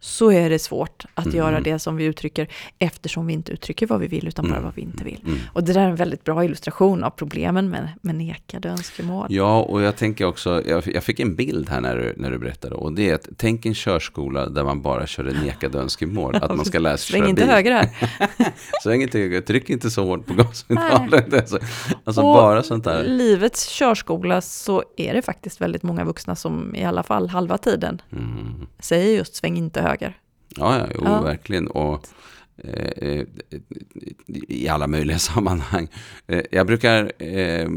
så 0.00 0.32
är 0.32 0.50
det 0.50 0.58
svårt 0.58 1.04
att 1.14 1.24
Mm. 1.26 1.36
göra 1.38 1.60
det 1.60 1.78
som 1.78 1.96
vi 1.96 2.04
uttrycker 2.04 2.48
eftersom 2.78 3.26
vi 3.26 3.32
inte 3.32 3.52
uttrycker 3.52 3.86
vad 3.86 4.00
vi 4.00 4.06
vill 4.06 4.28
utan 4.28 4.44
bara 4.44 4.52
Mm. 4.52 4.64
vad 4.64 4.74
vi 4.74 4.82
inte 4.82 5.04
vill. 5.04 5.20
Mm. 5.26 5.38
Och 5.52 5.64
det 5.64 5.72
där 5.72 5.80
är 5.80 5.88
en 5.88 5.96
väldigt 5.96 6.24
bra 6.24 6.44
illustration 6.44 7.04
av 7.04 7.10
problemen 7.10 7.70
med, 7.70 7.88
med 8.02 8.14
nekade 8.14 8.68
önskemål. 8.68 9.26
Ja, 9.30 9.60
och 9.62 9.82
jag 9.82 9.96
tänker 9.96 10.24
också, 10.24 10.62
jag, 10.66 10.82
jag 10.86 11.04
fick 11.04 11.20
en 11.20 11.34
bild 11.36 11.70
här 11.70 11.80
när 11.80 11.96
du, 11.96 12.14
när 12.16 12.30
du 12.30 12.38
berättade, 12.38 12.74
och 12.74 12.92
det 12.92 13.10
är 13.10 13.14
att 13.14 13.28
tänk 13.36 13.66
en 13.66 13.74
körskola 13.74 14.48
där 14.48 14.64
man 14.64 14.82
bara 14.82 15.06
kör 15.06 15.24
en 15.24 15.36
nekade 15.36 15.78
önskemål, 15.78 16.36
att 16.36 16.56
man 16.56 16.64
ska 16.64 16.78
lära 16.78 16.96
sig 16.96 17.10
Sväng 17.12 17.20
köra 17.20 17.30
inte 17.30 17.42
bil. 17.42 17.50
höger 17.50 17.72
här. 17.72 17.88
Sväng 18.82 19.02
inte 19.02 19.18
höger, 19.18 19.40
tryck 19.46 19.70
inte 19.70 19.90
så 19.90 20.04
hårt 20.04 20.26
på 20.26 20.34
gaspedalen. 20.34 21.24
Alltså, 21.32 21.58
alltså 22.04 22.20
Och 22.22 22.34
bara 22.34 22.62
sånt 22.62 22.84
där. 22.84 23.04
livets 23.04 23.68
körskola 23.68 24.40
så 24.40 24.82
är 24.96 25.14
det 25.14 25.22
faktiskt 25.22 25.60
väldigt 25.60 25.82
många 25.82 26.04
vuxna 26.04 26.36
som 26.36 26.74
i 26.74 26.84
alla 26.84 27.02
fall 27.02 27.28
halva 27.28 27.58
tiden 27.58 28.02
Mm. 28.12 28.66
säger 28.78 29.16
just 29.16 29.34
sväng 29.34 29.56
inte 29.56 29.80
höger. 29.80 29.87
Ja, 30.56 30.78
ja, 30.78 30.86
jo, 30.94 31.00
Ja. 31.04 31.20
verkligen. 31.22 31.66
Och 31.68 32.06
eh, 32.64 33.08
eh, 33.08 33.24
i 34.48 34.68
alla 34.68 34.86
möjliga 34.86 35.18
sammanhang. 35.32 35.88
Eh, 36.26 36.42
jag 36.50 36.66
brukar 36.66 37.12
eh, 37.22 37.68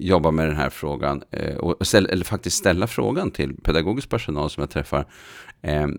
jobba 0.00 0.30
med 0.30 0.48
den 0.48 0.56
här 0.56 0.70
frågan 0.70 1.22
och 1.58 1.86
ställ, 1.86 2.06
eller 2.06 2.24
faktiskt 2.24 2.56
ställa 2.56 2.86
frågan 2.86 3.30
till 3.30 3.54
pedagogisk 3.56 4.08
personal 4.08 4.50
som 4.50 4.60
jag 4.60 4.70
träffar. 4.70 5.06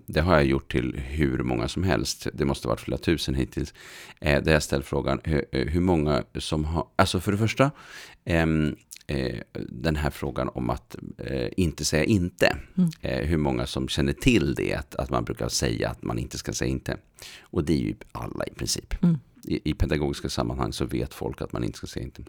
Det 0.05 0.21
har 0.21 0.33
jag 0.33 0.45
gjort 0.45 0.71
till 0.71 0.95
hur 1.07 1.37
många 1.43 1.67
som 1.67 1.83
helst. 1.83 2.27
Det 2.33 2.45
måste 2.45 2.67
ha 2.67 2.71
varit 2.73 2.79
flera 2.81 2.97
tusen 2.97 3.35
hittills. 3.35 3.73
Där 4.19 4.51
jag 4.51 4.63
ställt 4.63 4.85
frågan 4.85 5.19
hur, 5.23 5.45
hur 5.51 5.81
många 5.81 6.23
som 6.37 6.65
har, 6.65 6.85
alltså 6.95 7.19
för 7.19 7.31
det 7.31 7.37
första, 7.37 7.71
eh, 9.09 9.39
den 9.69 9.95
här 9.95 10.09
frågan 10.09 10.49
om 10.49 10.69
att 10.69 10.95
eh, 11.17 11.49
inte 11.57 11.85
säga 11.85 12.03
inte. 12.03 12.57
Mm. 12.77 12.89
Eh, 13.01 13.27
hur 13.27 13.37
många 13.37 13.67
som 13.67 13.87
känner 13.87 14.13
till 14.13 14.55
det, 14.55 14.73
att, 14.73 14.95
att 14.95 15.09
man 15.09 15.23
brukar 15.23 15.49
säga 15.49 15.89
att 15.89 16.03
man 16.03 16.19
inte 16.19 16.37
ska 16.37 16.53
säga 16.53 16.71
inte. 16.71 16.97
Och 17.41 17.63
det 17.63 17.73
är 17.73 17.77
ju 17.77 17.95
alla 18.11 18.45
i 18.45 18.53
princip. 18.53 19.03
Mm. 19.03 19.17
I, 19.43 19.69
I 19.69 19.73
pedagogiska 19.73 20.29
sammanhang 20.29 20.73
så 20.73 20.85
vet 20.85 21.13
folk 21.13 21.41
att 21.41 21.53
man 21.53 21.63
inte 21.63 21.77
ska 21.77 21.87
säga 21.87 22.05
inte. 22.05 22.23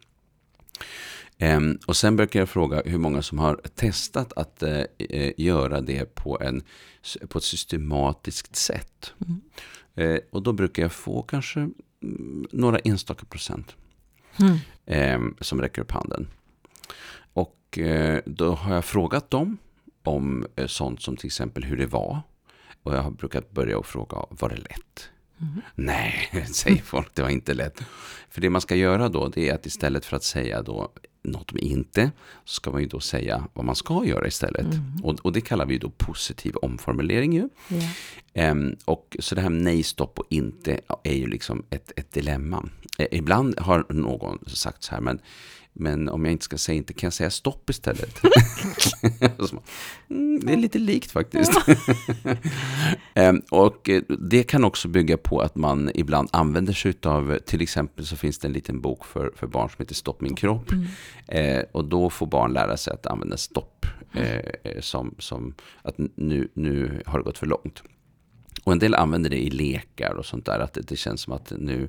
Ehm, 1.38 1.78
och 1.87 1.96
sen 1.96 2.16
brukar 2.16 2.40
jag 2.40 2.49
fråga 2.49 2.82
hur 2.84 2.99
många 2.99 3.22
som 3.22 3.38
har 3.38 3.60
testat 3.75 4.32
att 4.32 4.62
eh, 4.62 4.84
eh, 4.99 5.32
göra 5.37 5.80
det 5.80 6.14
på, 6.14 6.40
en, 6.40 6.62
på 7.28 7.38
ett 7.38 7.44
systematiskt 7.44 8.56
sätt. 8.56 9.12
Mm. 9.26 9.40
Och 10.30 10.42
då 10.42 10.52
brukar 10.52 10.82
jag 10.82 10.92
få 10.92 11.22
kanske 11.22 11.60
mm, 11.60 12.46
några 12.52 12.78
enstaka 12.78 13.26
procent 13.26 13.76
Mm. 14.38 14.58
eh, 14.87 15.34
som 15.40 15.60
räcker 15.60 15.82
upp 15.82 15.90
handen. 15.90 16.28
Och 17.32 17.78
eh, 17.78 18.20
då 18.26 18.54
har 18.54 18.75
jag 18.75 18.84
frågat 18.84 19.30
dem 19.30 19.58
om 20.02 20.46
eh, 20.56 20.66
sånt 20.66 21.02
som 21.02 21.16
till 21.16 21.26
exempel 21.26 21.64
hur 21.64 21.76
det 21.76 21.87
var. 21.87 22.20
Och 22.82 22.94
jag 22.94 23.02
har 23.02 23.10
brukat 23.10 23.50
börja 23.50 23.78
och 23.78 23.87
fråga, 23.87 24.16
var 24.30 24.49
det 24.49 24.56
lätt? 24.56 25.10
Mm. 25.40 25.60
Nej, 25.75 26.46
säger 26.52 26.82
folk, 26.82 27.14
det 27.14 27.22
var 27.22 27.28
inte 27.28 27.54
lätt. 27.54 27.82
För 28.30 28.40
det 28.40 28.50
man 28.50 28.60
ska 28.60 28.75
göra 28.75 29.08
då, 29.08 29.28
det 29.28 29.49
är 29.49 29.54
att 29.54 29.66
istället 29.66 30.04
för 30.04 30.16
att 30.16 30.25
säga 30.25 30.62
då 30.62 30.92
något 31.22 31.52
med 31.52 31.62
inte, 31.62 32.10
så 32.44 32.54
ska 32.54 32.70
man 32.70 32.80
ju 32.80 32.87
då 32.87 33.00
säga 33.00 33.49
vad 33.52 33.64
man 33.64 33.76
ska 33.76 34.04
göra 34.04 34.26
istället. 34.26 34.75
Mm. 34.75 35.04
Och, 35.04 35.20
och 35.20 35.32
det 35.32 35.40
kallar 35.40 35.66
vi 35.66 35.78
då 35.78 35.90
positiv 35.90 36.56
omformulering 36.56 37.32
ju. 37.32 37.49
Ja. 37.68 37.76
Ehm, 38.32 38.76
och 38.84 39.16
så 39.20 39.34
det 39.34 39.40
här 39.40 39.49
med 39.49 39.62
nej, 39.62 39.82
stopp 39.82 40.18
och 40.18 40.26
inte 40.28 40.80
är 41.02 41.14
ju 41.14 41.26
liksom 41.26 41.64
ett, 41.70 41.92
ett 41.96 42.12
dilemma. 42.12 42.68
Eh, 42.99 43.06
ibland 43.10 43.58
har 43.58 43.84
någon 43.88 44.38
sagt 44.46 44.82
så 44.82 44.94
här, 44.94 45.00
men, 45.00 45.20
men 45.72 46.08
om 46.08 46.24
jag 46.24 46.32
inte 46.32 46.44
ska 46.44 46.58
säga 46.58 46.76
inte, 46.76 46.92
kan 46.92 47.06
jag 47.06 47.12
säga 47.12 47.30
stopp 47.30 47.70
istället? 47.70 48.20
Mm, 50.10 50.40
det 50.40 50.52
är 50.52 50.56
lite 50.56 50.78
likt 50.78 51.10
faktiskt. 51.10 51.52
Ehm, 53.14 53.42
och 53.50 53.88
eh, 53.88 54.02
det 54.08 54.42
kan 54.42 54.64
också 54.64 54.88
bygga 54.88 55.16
på 55.16 55.40
att 55.40 55.56
man 55.56 55.90
ibland 55.94 56.28
använder 56.32 56.72
sig 56.72 56.94
av, 57.04 57.38
till 57.38 57.60
exempel 57.60 58.06
så 58.06 58.16
finns 58.16 58.38
det 58.38 58.48
en 58.48 58.52
liten 58.52 58.80
bok 58.80 59.04
för, 59.04 59.32
för 59.36 59.46
barn 59.46 59.68
som 59.68 59.76
heter 59.78 59.94
Stopp 59.94 60.20
min 60.20 60.34
kropp. 60.34 60.72
Mm. 60.72 60.86
Eh, 61.28 61.64
och 61.72 61.84
då 61.84 62.10
får 62.10 62.26
barn 62.26 62.52
lära 62.52 62.76
sig 62.76 62.92
att 62.92 63.06
använda 63.06 63.36
stopp 63.36 63.86
eh, 64.12 64.38
eh, 64.64 64.80
som, 64.80 65.14
som 65.18 65.54
att 65.82 65.94
nu, 66.14 66.48
nu 66.54 67.02
har 67.06 67.18
det 67.18 67.24
gått 67.24 67.38
för 67.38 67.46
långt. 67.46 67.82
Och 68.64 68.72
en 68.72 68.78
del 68.78 68.94
använder 68.94 69.30
det 69.30 69.42
i 69.42 69.50
lekar 69.50 70.14
och 70.14 70.26
sånt 70.26 70.46
där, 70.46 70.58
att 70.58 70.72
det, 70.72 70.80
det 70.80 70.96
känns 70.96 71.20
som 71.20 71.32
att 71.32 71.52
nu, 71.58 71.88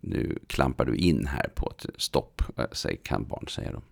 nu 0.00 0.38
klampar 0.46 0.84
du 0.84 0.96
in 0.96 1.26
här 1.26 1.48
på 1.54 1.72
ett 1.76 1.86
stopp, 1.96 2.42
säg, 2.72 3.00
kan 3.02 3.24
barn 3.28 3.48
säga 3.48 3.72
då. 3.72 3.82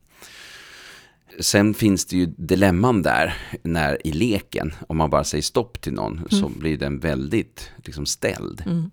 Sen 1.40 1.74
finns 1.74 2.06
det 2.06 2.16
ju 2.16 2.26
dilemman 2.26 3.02
där, 3.02 3.34
när 3.62 4.06
i 4.06 4.12
leken, 4.12 4.74
om 4.88 4.96
man 4.96 5.10
bara 5.10 5.24
säger 5.24 5.42
stopp 5.42 5.80
till 5.80 5.92
någon, 5.92 6.18
mm. 6.18 6.28
så 6.28 6.48
blir 6.48 6.78
den 6.78 6.98
väldigt 6.98 7.72
liksom, 7.84 8.06
ställd. 8.06 8.62
Mm. 8.66 8.90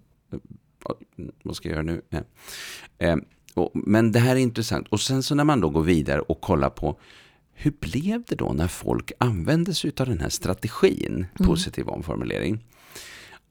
Vad 1.43 1.55
ska 1.55 1.69
jag 1.69 1.75
göra 1.75 1.83
nu? 1.83 2.01
Eh, 2.97 3.15
och, 3.53 3.71
men 3.73 4.11
det 4.11 4.19
här 4.19 4.35
är 4.35 4.39
intressant. 4.39 4.87
Och 4.87 5.01
sen 5.01 5.23
så 5.23 5.35
när 5.35 5.43
man 5.43 5.61
då 5.61 5.69
går 5.69 5.83
vidare 5.83 6.21
och 6.21 6.41
kollar 6.41 6.69
på 6.69 6.99
hur 7.53 7.71
blev 7.71 8.23
det 8.27 8.35
då 8.35 8.53
när 8.53 8.67
folk 8.67 9.11
använde 9.17 9.73
sig 9.73 9.91
av 9.99 10.07
den 10.07 10.19
här 10.19 10.29
strategin, 10.29 11.13
mm. 11.15 11.47
positiv 11.47 11.87
omformulering? 11.87 12.59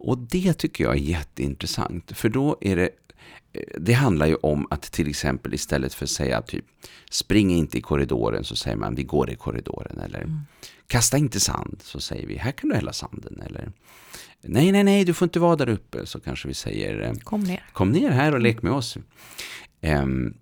Och 0.02 0.18
det 0.18 0.52
tycker 0.52 0.84
jag 0.84 0.94
är 0.94 1.00
jätteintressant, 1.00 2.12
för 2.18 2.28
då 2.28 2.58
är 2.60 2.76
det 2.76 2.88
eh, 3.52 3.62
det 3.80 3.92
handlar 3.92 4.26
ju 4.26 4.34
om 4.34 4.66
att 4.70 4.82
till 4.82 5.08
exempel 5.08 5.54
istället 5.54 5.94
för 5.94 6.04
att 6.04 6.10
säga 6.10 6.42
typ 6.42 6.64
spring 7.10 7.50
inte 7.50 7.78
i 7.78 7.80
korridoren 7.80 8.44
så 8.44 8.56
säger 8.56 8.76
man 8.76 8.94
vi 8.94 9.02
går 9.02 9.30
i 9.30 9.36
korridoren 9.36 9.98
eller 9.98 10.18
mm. 10.18 10.40
kasta 10.86 11.18
inte 11.18 11.40
sand 11.40 11.80
så 11.82 12.00
säger 12.00 12.26
vi 12.26 12.36
här 12.36 12.52
kan 12.52 12.70
du 12.70 12.76
hälla 12.76 12.92
sanden 12.92 13.42
eller 13.46 13.72
nej 14.40 14.72
nej 14.72 14.84
nej 14.84 15.04
du 15.04 15.14
får 15.14 15.26
inte 15.26 15.40
vara 15.40 15.56
där 15.56 15.68
uppe 15.68 16.06
så 16.06 16.20
kanske 16.20 16.48
vi 16.48 16.54
säger 16.54 17.00
eh, 17.00 17.12
kom 17.12 17.40
ner, 17.40 17.64
kom 17.72 17.90
ner 17.90 18.10
här 18.10 18.34
och 18.34 18.40
lek 18.40 18.62
med 18.62 18.72
oss. 18.72 18.96
Um, 19.80 20.34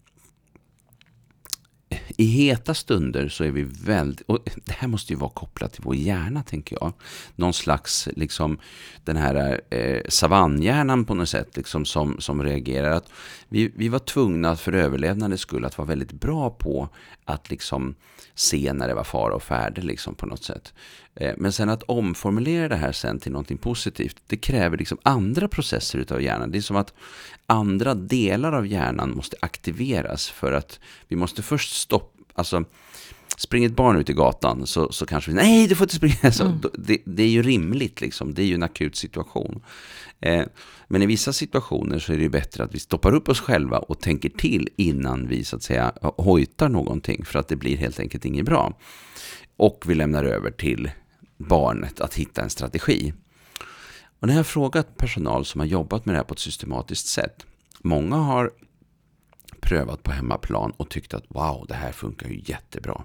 i 2.20 2.24
heta 2.24 2.74
stunder 2.74 3.28
så 3.28 3.44
är 3.44 3.50
vi 3.50 3.62
väldigt, 3.62 4.26
och 4.26 4.38
det 4.64 4.72
här 4.72 4.88
måste 4.88 5.12
ju 5.12 5.18
vara 5.18 5.30
kopplat 5.30 5.72
till 5.72 5.82
vår 5.84 5.94
hjärna 5.96 6.42
tänker 6.42 6.78
jag. 6.80 6.92
Någon 7.36 7.52
slags, 7.52 8.08
liksom 8.16 8.58
den 9.04 9.16
här 9.16 9.60
eh, 9.70 10.02
savannhjärnan 10.08 11.04
på 11.04 11.14
något 11.14 11.28
sätt, 11.28 11.56
liksom 11.56 11.84
som, 11.84 12.20
som 12.20 12.42
reagerar. 12.42 12.90
Att 12.90 13.10
vi, 13.48 13.72
vi 13.76 13.88
var 13.88 13.98
tvungna 13.98 14.56
för 14.56 14.72
överlevnadens 14.72 15.40
skull 15.40 15.64
att 15.64 15.78
vara 15.78 15.88
väldigt 15.88 16.12
bra 16.12 16.50
på 16.50 16.88
att 17.24 17.50
liksom 17.50 17.94
se 18.34 18.72
när 18.72 18.88
det 18.88 18.94
var 18.94 19.04
fara 19.04 19.34
och 19.34 19.42
färde 19.42 19.82
liksom 19.82 20.14
på 20.14 20.26
något 20.26 20.44
sätt. 20.44 20.74
Eh, 21.14 21.34
men 21.36 21.52
sen 21.52 21.68
att 21.68 21.82
omformulera 21.82 22.68
det 22.68 22.76
här 22.76 22.92
sen 22.92 23.20
till 23.20 23.32
någonting 23.32 23.58
positivt, 23.58 24.16
det 24.26 24.36
kräver 24.36 24.76
liksom 24.76 24.98
andra 25.02 25.48
processer 25.48 25.98
utav 25.98 26.22
hjärnan. 26.22 26.50
Det 26.50 26.58
är 26.58 26.62
som 26.62 26.76
att 26.76 26.94
andra 27.46 27.94
delar 27.94 28.52
av 28.52 28.66
hjärnan 28.66 29.10
måste 29.16 29.36
aktiveras 29.40 30.30
för 30.30 30.52
att 30.52 30.80
vi 31.08 31.16
måste 31.16 31.42
först 31.42 31.76
stoppa, 31.76 32.18
alltså 32.34 32.64
springer 33.36 33.68
ett 33.68 33.76
barn 33.76 33.96
ut 33.96 34.10
i 34.10 34.12
gatan 34.12 34.66
så, 34.66 34.92
så 34.92 35.06
kanske 35.06 35.30
vi, 35.30 35.36
nej 35.36 35.66
du 35.66 35.74
får 35.74 35.84
inte 35.84 35.94
springa. 35.94 36.32
Så, 36.32 36.44
mm. 36.44 36.60
det, 36.74 36.98
det, 37.04 37.22
är 37.22 37.28
ju 37.28 37.42
rimligt 37.42 38.00
liksom, 38.00 38.34
det 38.34 38.42
är 38.42 38.46
ju 38.46 38.54
en 38.54 38.62
akut 38.62 38.96
situation. 38.96 39.62
Eh, 40.20 40.44
men 40.88 41.02
i 41.02 41.06
vissa 41.06 41.32
situationer 41.32 41.98
så 41.98 42.12
är 42.12 42.16
det 42.16 42.22
ju 42.22 42.28
bättre 42.28 42.64
att 42.64 42.74
vi 42.74 42.78
stoppar 42.78 43.14
upp 43.14 43.28
oss 43.28 43.40
själva 43.40 43.78
och 43.78 44.00
tänker 44.00 44.28
till 44.28 44.68
innan 44.76 45.28
vi 45.28 45.44
så 45.44 45.56
att 45.56 45.62
säga 45.62 45.92
hojtar 46.00 46.68
någonting 46.68 47.24
för 47.24 47.38
att 47.38 47.48
det 47.48 47.56
blir 47.56 47.76
helt 47.76 48.00
enkelt 48.00 48.24
inget 48.24 48.44
bra. 48.44 48.78
Och 49.56 49.84
vi 49.86 49.94
lämnar 49.94 50.24
över 50.24 50.50
till 50.50 50.90
barnet 51.36 52.00
att 52.00 52.14
hitta 52.14 52.42
en 52.42 52.50
strategi. 52.50 53.12
Och 54.20 54.26
när 54.26 54.34
jag 54.34 54.38
har 54.38 54.44
frågat 54.44 54.96
personal 54.96 55.44
som 55.44 55.60
har 55.60 55.66
jobbat 55.66 56.06
med 56.06 56.14
det 56.14 56.18
här 56.18 56.24
på 56.24 56.34
ett 56.34 56.40
systematiskt 56.40 57.06
sätt, 57.06 57.46
många 57.78 58.16
har 58.16 58.50
prövat 59.60 60.02
på 60.02 60.10
hemmaplan 60.10 60.72
och 60.76 60.88
tyckt 60.88 61.14
att 61.14 61.24
wow, 61.28 61.64
det 61.68 61.74
här 61.74 61.92
funkar 61.92 62.28
ju 62.28 62.42
jättebra. 62.44 63.04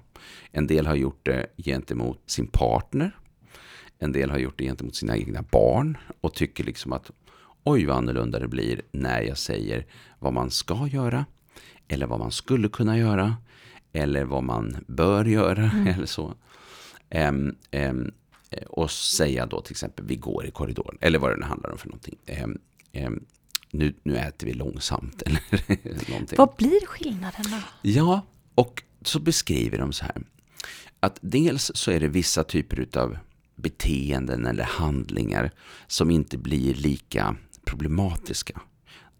En 0.50 0.66
del 0.66 0.86
har 0.86 0.94
gjort 0.94 1.20
det 1.26 1.46
gentemot 1.56 2.22
sin 2.26 2.46
partner. 2.46 3.18
En 3.98 4.12
del 4.12 4.30
har 4.30 4.38
gjort 4.38 4.58
det 4.58 4.64
gentemot 4.64 4.94
sina 4.94 5.16
egna 5.16 5.42
barn 5.42 5.96
och 6.20 6.34
tycker 6.34 6.64
liksom 6.64 6.92
att 6.92 7.10
oj 7.64 7.84
vad 7.84 7.96
annorlunda 7.96 8.38
det 8.38 8.48
blir 8.48 8.82
när 8.92 9.22
jag 9.22 9.38
säger 9.38 9.86
vad 10.18 10.32
man 10.32 10.50
ska 10.50 10.88
göra 10.88 11.26
eller 11.88 12.06
vad 12.06 12.18
man 12.18 12.32
skulle 12.32 12.68
kunna 12.68 12.98
göra 12.98 13.36
eller 13.92 14.24
vad 14.24 14.42
man 14.42 14.84
bör 14.86 15.24
göra 15.24 15.70
mm. 15.70 15.86
eller 15.94 16.06
så. 16.06 16.34
Um, 17.10 17.56
um, 17.72 18.12
och 18.66 18.90
säga 18.90 19.46
då 19.46 19.60
till 19.60 19.72
exempel 19.72 20.06
vi 20.06 20.16
går 20.16 20.46
i 20.46 20.50
korridoren 20.50 20.98
eller 21.00 21.18
vad 21.18 21.30
det 21.30 21.36
nu 21.36 21.46
handlar 21.46 21.70
om 21.70 21.78
för 21.78 21.88
någonting. 21.88 22.18
Um, 22.44 23.24
nu, 23.70 23.94
nu 24.02 24.16
äter 24.16 24.46
vi 24.46 24.52
långsamt 24.52 25.22
eller 25.26 25.40
någonting. 26.10 26.36
Vad 26.38 26.54
blir 26.56 26.86
skillnaden 26.86 27.44
då? 27.50 27.58
Ja, 27.82 28.26
och 28.54 28.82
så 29.02 29.20
beskriver 29.20 29.78
de 29.78 29.92
så 29.92 30.04
här. 30.04 30.22
Att 31.00 31.18
dels 31.20 31.70
så 31.74 31.90
är 31.90 32.00
det 32.00 32.08
vissa 32.08 32.44
typer 32.44 32.98
av 32.98 33.18
beteenden 33.56 34.46
eller 34.46 34.64
handlingar 34.64 35.50
som 35.86 36.10
inte 36.10 36.38
blir 36.38 36.74
lika 36.74 37.36
problematiska. 37.64 38.60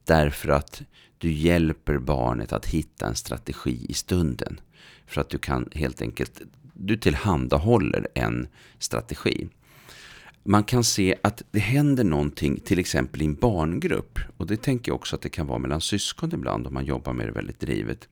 Därför 0.04 0.48
att 0.48 0.82
du 1.18 1.32
hjälper 1.32 1.98
barnet 1.98 2.52
att 2.52 2.66
hitta 2.66 3.06
en 3.06 3.14
strategi 3.14 3.86
i 3.88 3.94
stunden. 3.94 4.60
För 5.06 5.20
att 5.20 5.30
du 5.30 5.38
kan 5.38 5.68
helt 5.72 6.02
enkelt, 6.02 6.40
du 6.72 6.96
tillhandahåller 6.96 8.08
en 8.14 8.46
strategi 8.78 9.48
man 10.46 10.64
kan 10.64 10.84
se 10.84 11.14
att 11.22 11.42
det 11.50 11.58
händer 11.58 12.04
någonting, 12.04 12.60
till 12.60 12.78
exempel 12.78 13.22
i 13.22 13.24
en 13.24 13.34
barngrupp. 13.34 14.18
Och 14.36 14.46
det 14.46 14.56
tänker 14.56 14.90
jag 14.90 14.96
också 14.96 15.16
att 15.16 15.22
det 15.22 15.28
kan 15.28 15.46
vara 15.46 15.58
mellan 15.58 15.80
syskon 15.80 16.34
ibland, 16.34 16.66
om 16.66 16.74
man 16.74 16.84
jobbar 16.84 17.12
med 17.12 17.26
det 17.26 17.32
väldigt 17.32 17.60
drivet. 17.60 18.08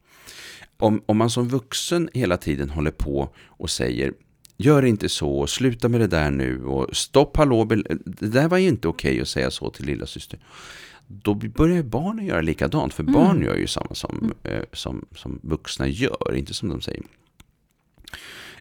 Om, 0.78 1.02
om 1.06 1.16
man 1.16 1.30
som 1.30 1.48
vuxen 1.48 2.08
hela 2.14 2.36
tiden 2.36 2.70
håller 2.70 2.90
på 2.90 3.34
och 3.46 3.70
säger 3.70 4.12
Gör 4.56 4.84
inte 4.84 5.08
så, 5.08 5.46
sluta 5.46 5.88
med 5.88 6.00
det 6.00 6.06
där 6.06 6.30
nu 6.30 6.64
och 6.64 6.96
stopp, 6.96 7.36
hallå, 7.36 7.64
det 8.04 8.28
där 8.28 8.48
var 8.48 8.58
ju 8.58 8.68
inte 8.68 8.88
okej 8.88 9.10
okay 9.10 9.22
att 9.22 9.28
säga 9.28 9.50
så 9.50 9.70
till 9.70 9.86
lilla 9.86 10.06
syster. 10.06 10.38
Då 11.06 11.34
börjar 11.34 11.82
barnen 11.82 12.26
göra 12.26 12.40
likadant, 12.40 12.94
för 12.94 13.02
mm. 13.02 13.14
barn 13.14 13.42
gör 13.42 13.56
ju 13.56 13.66
samma 13.66 13.94
som, 13.94 14.32
eh, 14.42 14.62
som, 14.72 15.04
som 15.16 15.40
vuxna 15.42 15.88
gör, 15.88 16.34
inte 16.34 16.54
som 16.54 16.68
de 16.68 16.80
säger. 16.80 17.02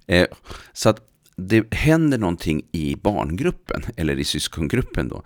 Eh, 0.08 0.28
så 0.74 0.90
att 0.90 1.13
det 1.36 1.74
händer 1.74 2.18
någonting 2.18 2.62
i 2.72 2.96
barngruppen, 2.96 3.82
eller 3.98 4.20
i 4.20 4.24
syskongruppen 4.24 5.08
då, 5.08 5.24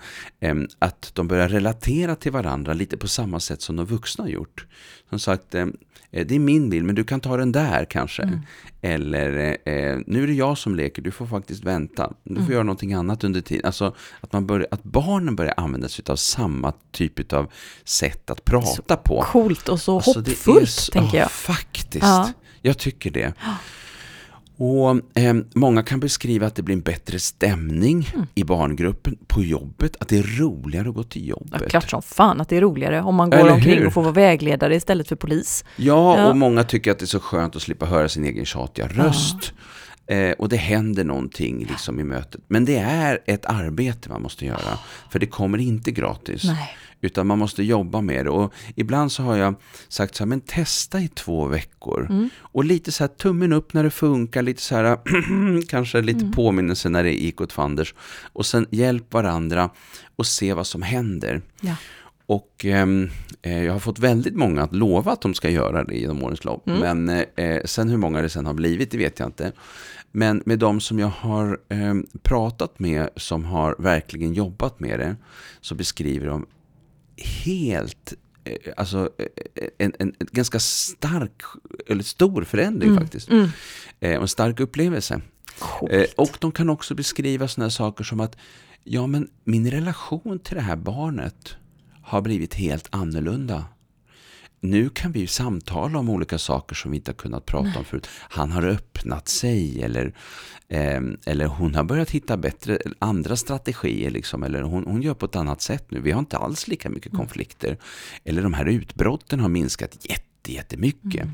att 0.79 1.11
de 1.13 1.27
börjar 1.27 1.49
relatera 1.49 2.15
till 2.15 2.31
varandra 2.31 2.73
lite 2.73 2.97
på 2.97 3.07
samma 3.07 3.39
sätt 3.39 3.61
som 3.61 3.75
de 3.75 3.85
vuxna 3.85 4.23
har 4.23 4.29
gjort. 4.29 4.65
Som 5.09 5.19
sagt, 5.19 5.55
eh, 5.55 5.65
det 6.11 6.35
är 6.35 6.39
min 6.39 6.69
bil, 6.69 6.83
men 6.83 6.95
du 6.95 7.03
kan 7.03 7.19
ta 7.19 7.37
den 7.37 7.51
där 7.51 7.85
kanske. 7.85 8.23
Mm. 8.23 8.39
Eller, 8.81 9.57
eh, 9.65 9.99
nu 10.07 10.23
är 10.23 10.27
det 10.27 10.33
jag 10.33 10.57
som 10.57 10.75
leker, 10.75 11.01
du 11.01 11.11
får 11.11 11.27
faktiskt 11.27 11.63
vänta. 11.63 12.13
Du 12.23 12.35
får 12.35 12.41
mm. 12.41 12.53
göra 12.53 12.63
någonting 12.63 12.93
annat 12.93 13.23
under 13.23 13.41
tiden. 13.41 13.65
Alltså 13.65 13.95
att, 14.21 14.33
man 14.33 14.47
börjar, 14.47 14.67
att 14.71 14.83
barnen 14.83 15.35
börjar 15.35 15.53
använda 15.57 15.89
sig 15.89 16.05
av 16.07 16.15
samma 16.15 16.73
typ 16.91 17.33
av 17.33 17.51
sätt 17.83 18.29
att 18.29 18.45
prata 18.45 18.65
så 18.65 18.97
på. 18.97 19.21
Coolt 19.21 19.69
och 19.69 19.81
så 19.81 19.95
alltså, 19.95 20.19
hoppfullt, 20.19 20.69
så, 20.69 20.91
tänker 20.91 21.17
jag. 21.17 21.25
Oh, 21.25 21.29
faktiskt, 21.29 22.03
ja. 22.03 22.31
jag 22.61 22.77
tycker 22.77 23.11
det. 23.11 23.33
Och 24.57 25.17
eh, 25.19 25.35
Många 25.53 25.83
kan 25.83 25.99
beskriva 25.99 26.47
att 26.47 26.55
det 26.55 26.61
blir 26.61 26.75
en 26.75 26.81
bättre 26.81 27.19
stämning 27.19 28.09
mm. 28.13 28.27
i 28.35 28.43
barngruppen, 28.43 29.17
på 29.27 29.43
jobbet, 29.43 29.95
att 29.99 30.07
det 30.07 30.17
är 30.17 30.39
roligare 30.39 30.89
att 30.89 30.95
gå 30.95 31.03
till 31.03 31.27
jobbet. 31.27 31.61
Ja, 31.61 31.69
klart 31.69 31.89
som 31.89 32.01
fan 32.01 32.41
att 32.41 32.49
det 32.49 32.57
är 32.57 32.61
roligare 32.61 33.01
om 33.01 33.15
man 33.15 33.29
går 33.29 33.37
Eller 33.37 33.51
omkring 33.51 33.77
hur? 33.77 33.87
och 33.87 33.93
får 33.93 34.01
vara 34.01 34.13
vägledare 34.13 34.75
istället 34.75 35.07
för 35.07 35.15
polis. 35.15 35.65
Ja, 35.75 36.19
ja, 36.19 36.29
och 36.29 36.37
många 36.37 36.63
tycker 36.63 36.91
att 36.91 36.99
det 36.99 37.05
är 37.05 37.07
så 37.07 37.19
skönt 37.19 37.55
att 37.55 37.61
slippa 37.61 37.85
höra 37.85 38.09
sin 38.09 38.23
egen 38.23 38.45
tjatiga 38.45 38.87
röst. 38.87 39.53
Ja. 40.05 40.15
Eh, 40.15 40.31
och 40.31 40.49
det 40.49 40.57
händer 40.57 41.03
någonting 41.03 41.59
liksom 41.69 41.99
i 41.99 42.03
mötet. 42.03 42.41
Men 42.47 42.65
det 42.65 42.77
är 42.77 43.19
ett 43.25 43.45
arbete 43.45 44.09
man 44.09 44.21
måste 44.21 44.45
göra, 44.45 44.77
för 45.09 45.19
det 45.19 45.25
kommer 45.25 45.57
inte 45.57 45.91
gratis. 45.91 46.43
Nej. 46.43 46.77
Utan 47.01 47.27
man 47.27 47.39
måste 47.39 47.63
jobba 47.63 48.01
med 48.01 48.25
det. 48.25 48.29
Och 48.29 48.53
ibland 48.75 49.11
så 49.11 49.23
har 49.23 49.37
jag 49.37 49.55
sagt 49.87 50.15
så 50.15 50.23
här, 50.23 50.27
men 50.27 50.41
testa 50.41 50.99
i 50.99 51.07
två 51.07 51.45
veckor. 51.45 52.07
Mm. 52.09 52.29
Och 52.39 52.65
lite 52.65 52.91
så 52.91 53.03
här 53.03 53.07
tummen 53.07 53.53
upp 53.53 53.73
när 53.73 53.83
det 53.83 53.89
funkar, 53.89 54.41
lite 54.41 54.61
så 54.61 54.75
här, 54.75 54.97
kanske 55.67 56.01
lite 56.01 56.19
mm. 56.19 56.31
påminnelse 56.31 56.89
när 56.89 57.03
det 57.03 57.13
gick 57.13 57.41
åt 57.41 57.53
fanders. 57.53 57.93
Och 58.33 58.45
sen 58.45 58.65
hjälp 58.71 59.13
varandra 59.13 59.69
och 60.15 60.25
se 60.25 60.53
vad 60.53 60.67
som 60.67 60.81
händer. 60.81 61.41
Ja. 61.61 61.75
Och 62.25 62.65
ehm, 62.65 63.09
eh, 63.41 63.63
jag 63.63 63.73
har 63.73 63.79
fått 63.79 63.99
väldigt 63.99 64.35
många 64.35 64.63
att 64.63 64.75
lova 64.75 65.11
att 65.11 65.21
de 65.21 65.33
ska 65.33 65.49
göra 65.49 65.83
det 65.83 65.95
genom 65.95 66.23
årens 66.23 66.45
lopp. 66.45 66.67
Mm. 66.67 66.79
Men 67.05 67.25
eh, 67.35 67.61
sen 67.65 67.89
hur 67.89 67.97
många 67.97 68.21
det 68.21 68.29
sen 68.29 68.45
har 68.45 68.53
blivit, 68.53 68.91
det 68.91 68.97
vet 68.97 69.19
jag 69.19 69.27
inte. 69.27 69.51
Men 70.11 70.43
med 70.45 70.59
de 70.59 70.81
som 70.81 70.99
jag 70.99 71.07
har 71.07 71.59
eh, 71.69 71.95
pratat 72.21 72.79
med 72.79 73.09
som 73.15 73.45
har 73.45 73.75
verkligen 73.79 74.33
jobbat 74.33 74.79
med 74.79 74.99
det 74.99 75.15
så 75.61 75.75
beskriver 75.75 76.27
de 76.27 76.45
helt 77.17 78.13
eh, 78.43 78.73
alltså, 78.77 79.09
eh, 79.17 79.67
en, 79.77 79.93
en, 79.99 80.15
en, 80.19 80.27
ganska 80.31 80.59
stark, 80.59 81.41
eller 81.87 82.03
stor 82.03 82.43
förändring 82.43 82.89
mm. 82.89 83.03
faktiskt. 83.03 83.29
Mm. 83.29 83.49
Eh, 83.99 84.11
en 84.13 84.27
stark 84.27 84.59
upplevelse. 84.59 85.21
Eh, 85.89 86.05
och 86.17 86.37
de 86.39 86.51
kan 86.51 86.69
också 86.69 86.95
beskriva 86.95 87.47
sådana 87.47 87.69
saker 87.69 88.03
som 88.03 88.19
att 88.19 88.37
ja, 88.83 89.07
men 89.07 89.29
min 89.43 89.71
relation 89.71 90.39
till 90.39 90.55
det 90.55 90.61
här 90.61 90.75
barnet 90.75 91.55
har 92.01 92.21
blivit 92.21 92.53
helt 92.53 92.87
annorlunda. 92.91 93.65
Nu 94.59 94.89
kan 94.89 95.11
vi 95.11 95.19
ju 95.19 95.27
samtala 95.27 95.99
om 95.99 96.09
olika 96.09 96.37
saker 96.37 96.75
som 96.75 96.91
vi 96.91 96.97
inte 96.97 97.11
har 97.11 97.15
kunnat 97.15 97.45
prata 97.45 97.67
Nej. 97.67 97.77
om 97.77 97.85
förut. 97.85 98.07
Han 98.29 98.51
har 98.51 98.63
öppnat 98.63 99.27
sig 99.27 99.83
eller, 99.83 100.13
eh, 100.67 101.01
eller 101.25 101.45
hon 101.45 101.75
har 101.75 101.83
börjat 101.83 102.11
hitta 102.11 102.37
bättre, 102.37 102.79
andra 102.99 103.35
strategier. 103.35 104.09
Liksom, 104.09 104.43
eller 104.43 104.61
hon, 104.61 104.83
hon 104.85 105.01
gör 105.01 105.13
på 105.13 105.25
ett 105.25 105.35
annat 105.35 105.61
sätt 105.61 105.91
nu. 105.91 105.99
Vi 106.01 106.11
har 106.11 106.19
inte 106.19 106.37
alls 106.37 106.67
lika 106.67 106.89
mycket 106.89 107.13
mm. 107.13 107.25
konflikter. 107.25 107.77
Eller 108.23 108.43
de 108.43 108.53
här 108.53 108.65
utbrotten 108.65 109.39
har 109.39 109.49
minskat 109.49 110.09
jätte, 110.09 110.53
jättemycket. 110.53 111.23
Mm. 111.23 111.33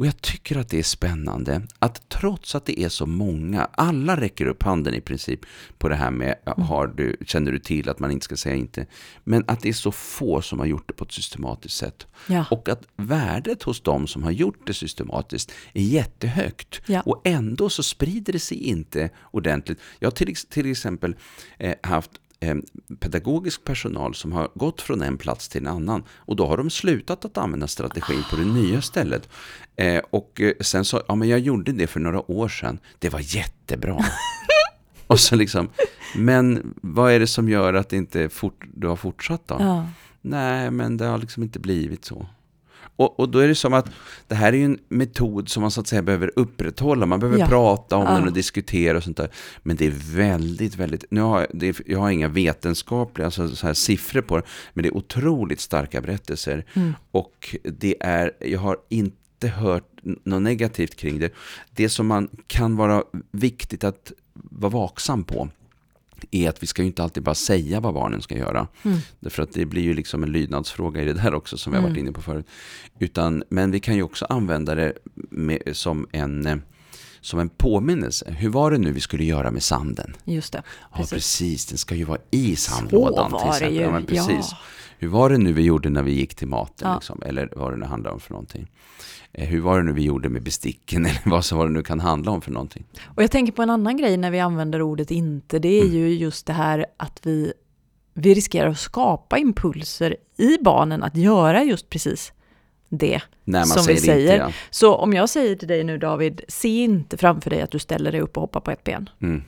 Och 0.00 0.06
jag 0.06 0.22
tycker 0.22 0.58
att 0.58 0.68
det 0.68 0.78
är 0.78 0.82
spännande 0.82 1.62
att 1.78 2.08
trots 2.08 2.54
att 2.54 2.66
det 2.66 2.80
är 2.80 2.88
så 2.88 3.06
många, 3.06 3.68
alla 3.72 4.20
räcker 4.20 4.46
upp 4.46 4.62
handen 4.62 4.94
i 4.94 5.00
princip 5.00 5.40
på 5.78 5.88
det 5.88 5.94
här 5.94 6.10
med, 6.10 6.34
har 6.46 6.86
du, 6.86 7.16
känner 7.26 7.52
du 7.52 7.58
till 7.58 7.88
att 7.88 7.98
man 7.98 8.10
inte 8.10 8.24
ska 8.24 8.36
säga 8.36 8.54
inte, 8.54 8.86
men 9.24 9.44
att 9.46 9.60
det 9.60 9.68
är 9.68 9.72
så 9.72 9.92
få 9.92 10.42
som 10.42 10.58
har 10.58 10.66
gjort 10.66 10.88
det 10.88 10.94
på 10.94 11.04
ett 11.04 11.12
systematiskt 11.12 11.76
sätt. 11.76 12.06
Ja. 12.26 12.44
Och 12.50 12.68
att 12.68 12.82
värdet 12.96 13.62
hos 13.62 13.80
de 13.80 14.06
som 14.06 14.22
har 14.22 14.30
gjort 14.30 14.66
det 14.66 14.74
systematiskt 14.74 15.52
är 15.72 15.82
jättehögt. 15.82 16.80
Ja. 16.86 17.00
Och 17.00 17.20
ändå 17.24 17.68
så 17.68 17.82
sprider 17.82 18.32
det 18.32 18.38
sig 18.38 18.58
inte 18.58 19.10
ordentligt. 19.30 19.78
Jag 19.98 20.06
har 20.06 20.16
till, 20.16 20.36
till 20.36 20.70
exempel 20.70 21.16
eh, 21.58 21.74
haft 21.82 22.10
Eh, 22.42 22.56
pedagogisk 22.98 23.64
personal 23.64 24.14
som 24.14 24.32
har 24.32 24.50
gått 24.54 24.82
från 24.82 25.02
en 25.02 25.18
plats 25.18 25.48
till 25.48 25.60
en 25.60 25.66
annan. 25.66 26.04
Och 26.10 26.36
då 26.36 26.46
har 26.46 26.56
de 26.56 26.70
slutat 26.70 27.24
att 27.24 27.38
använda 27.38 27.66
strategin 27.66 28.22
på 28.30 28.36
det 28.36 28.44
nya 28.44 28.82
stället. 28.82 29.28
Eh, 29.76 30.02
och 30.10 30.40
eh, 30.40 30.52
sen 30.60 30.84
sa 30.84 31.02
ja 31.08 31.14
men 31.14 31.28
jag 31.28 31.38
gjorde 31.38 31.72
det 31.72 31.86
för 31.86 32.00
några 32.00 32.30
år 32.30 32.48
sedan. 32.48 32.78
Det 32.98 33.08
var 33.08 33.36
jättebra. 33.36 34.04
och 35.06 35.20
så 35.20 35.36
liksom, 35.36 35.68
men 36.16 36.74
vad 36.82 37.12
är 37.12 37.20
det 37.20 37.26
som 37.26 37.48
gör 37.48 37.74
att 37.74 37.88
det 37.88 37.96
inte 37.96 38.28
fort, 38.28 38.64
du 38.74 38.86
har 38.86 38.96
fortsatt 38.96 39.48
då? 39.48 39.56
Ja. 39.58 39.86
Nej, 40.20 40.70
men 40.70 40.96
det 40.96 41.04
har 41.04 41.18
liksom 41.18 41.42
inte 41.42 41.58
blivit 41.58 42.04
så. 42.04 42.26
Och, 43.00 43.20
och, 43.20 43.28
då 43.28 43.38
är 43.38 43.48
det 43.48 43.54
som 43.54 43.72
att 43.72 43.90
det 44.28 44.34
här 44.34 44.52
är 44.52 44.56
ju 44.56 44.64
en 44.64 44.78
metod 44.88 45.48
som 45.48 45.60
man 45.60 45.70
så 45.70 45.80
att 45.80 45.86
säga 45.86 46.02
behöver 46.02 46.30
upprätthålla. 46.36 47.06
Man 47.06 47.20
behöver 47.20 47.38
ja. 47.38 47.46
prata 47.46 47.96
om 47.96 48.06
ja. 48.06 48.14
den 48.14 48.26
och 48.26 48.32
diskutera 48.32 48.96
och 48.96 49.02
sånt 49.02 49.16
där. 49.16 49.30
Men 49.62 49.76
det 49.76 49.86
är 49.86 49.94
väldigt, 50.14 50.76
väldigt, 50.76 51.04
nu 51.10 51.20
har 51.20 51.40
jag, 51.40 51.48
det, 51.54 51.80
jag 51.86 51.98
har 51.98 52.10
inga 52.10 52.28
vetenskapliga 52.28 53.26
alltså 53.26 53.48
så 53.48 53.66
här 53.66 53.74
siffror 53.74 54.20
på 54.20 54.36
det, 54.36 54.42
men 54.74 54.82
det 54.82 54.88
är 54.88 54.96
otroligt 54.96 55.60
starka 55.60 56.00
berättelser. 56.00 56.64
Mm. 56.74 56.94
Och 57.10 57.56
det 57.64 57.96
är, 58.00 58.32
jag 58.40 58.60
har 58.60 58.76
inte 58.88 59.48
hört 59.48 59.88
något 60.02 60.42
negativt 60.42 60.96
kring 60.96 61.18
det. 61.18 61.34
Det 61.70 61.88
som 61.88 62.06
man 62.06 62.28
kan 62.46 62.76
vara 62.76 63.04
viktigt 63.30 63.84
att 63.84 64.12
vara 64.34 64.70
vaksam 64.70 65.24
på, 65.24 65.48
är 66.30 66.48
att 66.48 66.62
vi 66.62 66.66
ska 66.66 66.82
ju 66.82 66.86
inte 66.86 67.02
alltid 67.02 67.22
bara 67.22 67.34
säga 67.34 67.80
vad 67.80 67.94
barnen 67.94 68.22
ska 68.22 68.38
göra. 68.38 68.68
Mm. 68.82 68.98
Därför 69.20 69.42
att 69.42 69.52
det 69.52 69.64
blir 69.64 69.82
ju 69.82 69.94
liksom 69.94 70.22
en 70.22 70.32
lydnadsfråga 70.32 71.02
i 71.02 71.04
det 71.04 71.12
där 71.12 71.34
också 71.34 71.58
som 71.58 71.72
vi 71.72 71.78
har 71.78 71.82
varit 71.82 71.96
mm. 71.96 72.04
inne 72.04 72.12
på 72.12 72.22
förut. 72.22 72.46
Utan, 72.98 73.42
men 73.48 73.70
vi 73.70 73.80
kan 73.80 73.96
ju 73.96 74.02
också 74.02 74.26
använda 74.28 74.74
det 74.74 74.92
med, 75.30 75.62
som 75.72 76.06
en 76.12 76.46
eh, 76.46 76.56
som 77.20 77.38
en 77.40 77.48
påminnelse. 77.48 78.34
Hur 78.38 78.48
var 78.48 78.70
det 78.70 78.78
nu 78.78 78.92
vi 78.92 79.00
skulle 79.00 79.24
göra 79.24 79.50
med 79.50 79.62
sanden? 79.62 80.16
Just 80.24 80.52
det. 80.52 80.62
Precis. 80.94 81.12
Ja, 81.12 81.16
precis. 81.16 81.66
Den 81.66 81.78
ska 81.78 81.94
ju 81.94 82.04
vara 82.04 82.20
i 82.30 82.56
sandlådan. 82.56 83.30
Så 83.30 83.36
var 83.36 83.60
det 83.60 83.68
ju. 83.68 83.80
Ja, 83.80 84.00
precis. 84.06 84.48
Ja. 84.50 84.58
Hur 85.02 85.08
var 85.08 85.30
det 85.30 85.38
nu 85.38 85.52
vi 85.52 85.62
gjorde 85.62 85.90
när 85.90 86.02
vi 86.02 86.12
gick 86.12 86.34
till 86.34 86.48
maten? 86.48 86.88
Ja. 86.88 86.94
Liksom? 86.94 87.22
Eller 87.26 87.48
vad 87.56 87.72
det 87.72 87.76
nu 87.76 87.86
handlar 87.86 88.10
om 88.10 88.20
för 88.20 88.30
någonting. 88.30 88.70
Eh, 89.32 89.48
hur 89.48 89.60
var 89.60 89.78
det 89.78 89.84
nu 89.84 89.92
vi 89.92 90.02
gjorde 90.02 90.28
med 90.28 90.42
besticken 90.42 91.06
eller 91.06 91.20
vad 91.24 91.44
så 91.44 91.56
var 91.56 91.66
det 91.66 91.72
nu 91.72 91.82
kan 91.82 92.00
handla 92.00 92.30
om 92.30 92.40
för 92.40 92.50
någonting. 92.50 92.84
Och 93.14 93.22
jag 93.22 93.30
tänker 93.30 93.52
på 93.52 93.62
en 93.62 93.70
annan 93.70 93.96
grej 93.96 94.16
när 94.16 94.30
vi 94.30 94.40
använder 94.40 94.82
ordet 94.82 95.10
inte, 95.10 95.58
det 95.58 95.68
är 95.68 95.82
mm. 95.82 95.94
ju 95.94 96.08
just 96.08 96.46
det 96.46 96.52
här 96.52 96.86
att 96.96 97.20
vi, 97.22 97.52
vi 98.14 98.34
riskerar 98.34 98.68
att 98.68 98.78
skapa 98.78 99.38
impulser 99.38 100.16
i 100.36 100.58
barnen 100.60 101.02
att 101.02 101.16
göra 101.16 101.64
just 101.64 101.90
precis 101.90 102.32
det 102.88 103.20
som 103.44 103.84
vi 103.88 103.96
säger. 103.96 104.32
Inte, 104.32 104.44
ja. 104.44 104.52
Så 104.70 104.94
om 104.94 105.12
jag 105.12 105.28
säger 105.28 105.56
till 105.56 105.68
dig 105.68 105.84
nu 105.84 105.98
David, 105.98 106.40
se 106.48 106.84
inte 106.84 107.16
framför 107.16 107.50
dig 107.50 107.62
att 107.62 107.70
du 107.70 107.78
ställer 107.78 108.12
dig 108.12 108.20
upp 108.20 108.36
och 108.36 108.40
hoppar 108.40 108.60
på 108.60 108.70
ett 108.70 108.84
ben. 108.84 109.08
Mm 109.22 109.42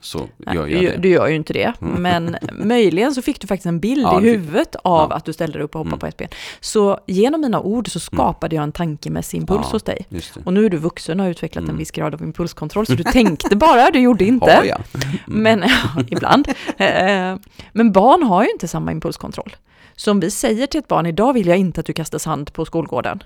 så 0.00 0.28
gör 0.54 0.66
jag 0.66 0.82
det. 0.82 0.96
Du 0.96 1.08
gör 1.08 1.26
ju 1.26 1.34
inte 1.34 1.52
det, 1.52 1.72
mm. 1.80 2.02
men 2.02 2.36
möjligen 2.52 3.14
så 3.14 3.22
fick 3.22 3.40
du 3.40 3.46
faktiskt 3.46 3.66
en 3.66 3.80
bild 3.80 4.02
ja, 4.02 4.20
i 4.20 4.24
huvudet 4.24 4.76
av 4.84 5.10
ja. 5.10 5.16
att 5.16 5.24
du 5.24 5.32
ställde 5.32 5.58
dig 5.58 5.64
upp 5.64 5.74
och 5.74 5.78
hoppade 5.78 5.94
mm. 5.94 5.98
på 5.98 6.06
ett 6.06 6.16
ben. 6.16 6.28
Så 6.60 7.00
genom 7.06 7.40
mina 7.40 7.60
ord 7.60 7.88
så 7.90 7.98
mm. 7.98 8.00
skapade 8.00 8.56
mm. 8.56 8.60
jag 8.60 8.62
en 8.62 8.72
tankemässig 8.72 9.38
impuls 9.38 9.60
ja, 9.62 9.68
hos 9.72 9.82
dig. 9.82 10.06
Och 10.44 10.52
nu 10.52 10.64
är 10.66 10.70
du 10.70 10.76
vuxen 10.76 11.20
och 11.20 11.26
har 11.26 11.30
utvecklat 11.30 11.62
en 11.62 11.68
mm. 11.68 11.78
viss 11.78 11.90
grad 11.90 12.14
av 12.14 12.22
impulskontroll, 12.22 12.86
så 12.86 12.94
du 12.94 13.04
tänkte 13.12 13.56
bara, 13.56 13.90
du 13.90 14.00
gjorde 14.00 14.24
inte. 14.24 14.62
Jag? 14.64 14.80
Men, 15.26 15.64
ibland. 16.08 16.48
Eh, 16.76 17.36
men 17.72 17.92
barn 17.92 18.22
har 18.22 18.44
ju 18.44 18.50
inte 18.50 18.68
samma 18.68 18.92
impulskontroll. 18.92 19.56
Så 19.96 20.10
om 20.10 20.20
vi 20.20 20.30
säger 20.30 20.66
till 20.66 20.78
ett 20.78 20.88
barn, 20.88 21.06
idag 21.06 21.32
vill 21.32 21.46
jag 21.46 21.58
inte 21.58 21.80
att 21.80 21.86
du 21.86 21.92
kastar 21.92 22.18
sand 22.18 22.52
på 22.52 22.64
skolgården 22.64 23.22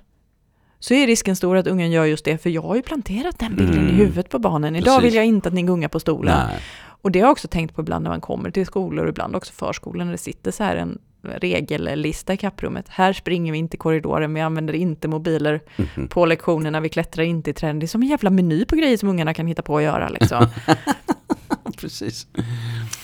så 0.81 0.95
är 0.95 1.07
risken 1.07 1.37
stor 1.37 1.57
att 1.57 1.67
ungen 1.67 1.91
gör 1.91 2.05
just 2.05 2.25
det, 2.25 2.39
för 2.39 2.51
jag 2.51 2.63
har 2.63 2.77
ju 2.77 2.83
planterat 2.83 3.39
den 3.39 3.57
bilden 3.57 3.79
mm. 3.79 3.89
i 3.89 3.93
huvudet 3.93 4.29
på 4.29 4.39
barnen. 4.39 4.77
Idag 4.77 4.97
Precis. 4.97 5.05
vill 5.05 5.15
jag 5.15 5.27
inte 5.27 5.49
att 5.49 5.55
ni 5.55 5.63
gungar 5.63 5.89
på 5.89 6.01
stolen. 6.01 6.47
Nej. 6.49 6.61
Och 7.03 7.11
det 7.11 7.19
har 7.21 7.27
jag 7.27 7.33
också 7.33 7.49
tänkt 7.49 7.75
på 7.75 7.81
ibland 7.81 8.03
när 8.03 8.11
man 8.11 8.21
kommer 8.21 8.51
till 8.51 8.67
skolor 8.67 9.05
och 9.05 9.11
ibland 9.11 9.37
också 9.37 9.53
förskolor 9.53 10.05
när 10.05 10.13
det 10.13 10.19
sitter 10.19 10.51
så 10.51 10.65
här 10.65 10.77
en 10.77 10.99
regellista 11.23 12.33
i 12.33 12.37
kapprummet. 12.37 12.89
Här 12.89 13.13
springer 13.13 13.53
vi 13.53 13.59
inte 13.59 13.77
i 13.77 13.79
korridoren, 13.79 14.35
vi 14.35 14.41
använder 14.41 14.75
inte 14.75 15.09
mobiler 15.09 15.61
mm. 15.77 16.09
på 16.09 16.27
lektionerna, 16.27 16.81
vi 16.81 16.89
klättrar 16.89 17.25
inte 17.25 17.51
i 17.51 17.53
träd. 17.53 17.77
Det 17.77 17.87
är 17.87 17.89
som 17.89 18.03
en 18.03 18.09
jävla 18.09 18.31
meny 18.31 18.65
på 18.65 18.77
grejer 18.77 18.97
som 18.97 19.09
ungarna 19.09 19.35
kan 19.35 19.47
hitta 19.47 19.63
på 19.63 19.77
att 19.77 19.83
göra 19.83 20.09
liksom. 20.09 20.47
precis. 21.81 22.27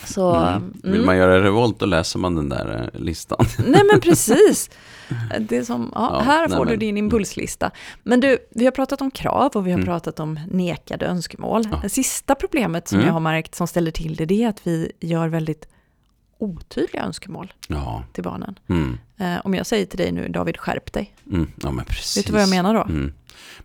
Så, 0.07 0.35
mm. 0.35 0.73
Vill 0.83 0.95
mm. 0.95 1.07
man 1.07 1.17
göra 1.17 1.43
revolt 1.45 1.79
då 1.79 1.87
läser 1.87 2.19
man 2.19 2.35
den 2.35 2.49
där 2.49 2.91
eh, 2.95 3.01
listan. 3.01 3.47
Nej 3.67 3.83
men 3.93 4.01
precis. 4.01 4.71
Det 5.41 5.65
som, 5.65 5.93
ja, 5.95 6.11
ja 6.13 6.21
här 6.21 6.49
får 6.49 6.65
nej, 6.65 6.75
du 6.75 6.77
din 6.77 6.91
mm. 6.91 7.05
impulslista. 7.05 7.71
Men 8.03 8.21
du, 8.21 8.39
vi 8.51 8.65
har 8.65 8.73
pratat 8.73 9.01
om 9.01 9.11
krav 9.11 9.53
och 9.55 9.67
vi 9.67 9.71
har 9.71 9.79
mm. 9.79 9.87
pratat 9.87 10.21
om 10.21 10.41
nekade 10.51 11.07
önskemål. 11.07 11.63
Ja. 11.71 11.79
Det 11.83 11.89
sista 11.89 12.35
problemet 12.35 12.89
som 12.89 12.99
mm. 12.99 13.07
jag 13.07 13.13
har 13.13 13.21
märkt 13.21 13.55
som 13.55 13.67
ställer 13.67 13.91
till 13.91 14.17
det, 14.17 14.25
det 14.25 14.43
är 14.43 14.49
att 14.49 14.67
vi 14.67 14.93
gör 15.01 15.29
väldigt 15.29 15.69
otydliga 16.39 17.05
önskemål 17.05 17.53
ja. 17.69 18.05
till 18.13 18.25
barnen. 18.25 18.59
Mm. 18.69 18.99
Eh, 19.17 19.41
om 19.45 19.55
jag 19.55 19.67
säger 19.67 19.87
till 19.87 19.99
dig 19.99 20.13
nu, 20.13 20.29
David, 20.29 20.57
skärp 20.57 20.93
dig. 20.93 21.15
Mm. 21.27 21.51
Ja, 21.63 21.71
men 21.71 21.85
precis. 21.85 22.17
Vet 22.17 22.27
du 22.27 22.33
vad 22.33 22.43
jag 22.43 22.51
menar 22.51 22.75
då? 22.75 22.83
Mm. 22.83 23.13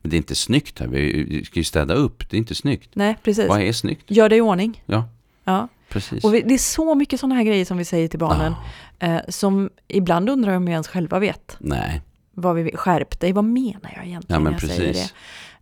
Men 0.01 0.09
det 0.09 0.15
är 0.15 0.17
inte 0.17 0.35
snyggt 0.35 0.79
här, 0.79 0.87
vi 0.87 1.45
ska 1.45 1.59
ju 1.59 1.63
städa 1.63 1.93
upp, 1.93 2.29
det 2.29 2.35
är 2.35 2.39
inte 2.39 2.55
snyggt. 2.55 2.89
Nej, 2.93 3.17
precis. 3.23 3.49
Vad 3.49 3.61
är 3.61 3.73
snyggt? 3.73 4.11
Gör 4.11 4.29
det 4.29 4.35
i 4.35 4.41
ordning. 4.41 4.83
Ja. 4.85 5.09
Ja. 5.43 5.67
Precis. 5.91 6.23
Och 6.23 6.33
vi, 6.33 6.41
det 6.41 6.53
är 6.53 6.57
så 6.57 6.95
mycket 6.95 7.19
sådana 7.19 7.35
här 7.35 7.43
grejer 7.43 7.65
som 7.65 7.77
vi 7.77 7.85
säger 7.85 8.07
till 8.07 8.19
barnen, 8.19 8.55
ah. 8.99 9.05
eh, 9.05 9.21
som 9.27 9.69
ibland 9.87 10.29
undrar 10.29 10.55
om 10.55 10.65
vi 10.65 10.71
ens 10.71 10.87
själva 10.87 11.19
vet. 11.19 11.57
Nej. 11.59 12.01
Vad 12.33 12.55
vi 12.55 12.71
skärp 12.75 13.19
dig, 13.19 13.33
vad 13.33 13.43
menar 13.43 13.91
jag 13.95 14.05
egentligen 14.05 14.23
ja, 14.27 14.39
men 14.39 14.43
när 14.43 14.51
jag 14.51 14.59
precis. 14.61 14.77
säger 14.77 14.93
det? 14.93 15.09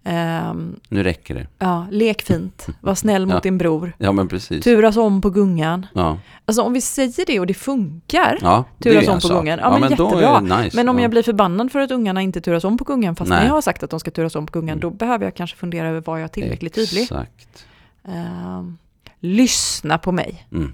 Um, 0.03 0.79
nu 0.89 1.03
räcker 1.03 1.35
det. 1.35 1.47
Ja, 1.59 1.87
lek 1.91 2.21
fint, 2.21 2.67
var 2.81 2.95
snäll 2.95 3.25
mot 3.25 3.33
ja. 3.33 3.39
din 3.39 3.57
bror. 3.57 3.93
Ja, 3.97 4.11
men 4.11 4.27
precis. 4.27 4.63
Turas 4.63 4.97
om 4.97 5.21
på 5.21 5.29
gungan. 5.29 5.85
Ja. 5.93 6.17
Alltså 6.45 6.61
om 6.61 6.73
vi 6.73 6.81
säger 6.81 7.25
det 7.25 7.39
och 7.39 7.47
det 7.47 7.53
funkar, 7.53 8.37
ja, 8.41 8.63
turas 8.79 9.07
om 9.07 9.15
på 9.15 9.21
sak. 9.21 9.31
gungan, 9.31 9.59
ja, 9.59 9.65
ja 9.65 9.71
men, 9.71 9.81
men 9.81 9.89
jättebra. 9.89 10.39
Nice. 10.39 10.77
Men 10.77 10.89
om 10.89 10.99
jag 10.99 11.11
blir 11.11 11.23
förbannad 11.23 11.71
för 11.71 11.79
att 11.79 11.91
ungarna 11.91 12.21
inte 12.21 12.41
turas 12.41 12.63
om 12.63 12.77
på 12.77 12.83
gungan, 12.83 13.15
fast 13.15 13.29
Nej. 13.29 13.45
jag 13.45 13.53
har 13.53 13.61
sagt 13.61 13.83
att 13.83 13.89
de 13.89 13.99
ska 13.99 14.11
turas 14.11 14.35
om 14.35 14.45
på 14.45 14.51
gungan, 14.51 14.69
mm. 14.69 14.79
då 14.79 14.89
behöver 14.89 15.25
jag 15.25 15.35
kanske 15.35 15.57
fundera 15.57 15.87
över 15.87 16.01
var 16.01 16.17
jag 16.17 16.23
är 16.23 16.27
tillräckligt 16.27 16.77
Exakt. 16.77 16.89
tydlig. 16.89 17.03
Exakt. 17.03 17.65
Lyssna 19.19 19.97
på 19.97 20.11
mig. 20.11 20.47
Mm. 20.51 20.73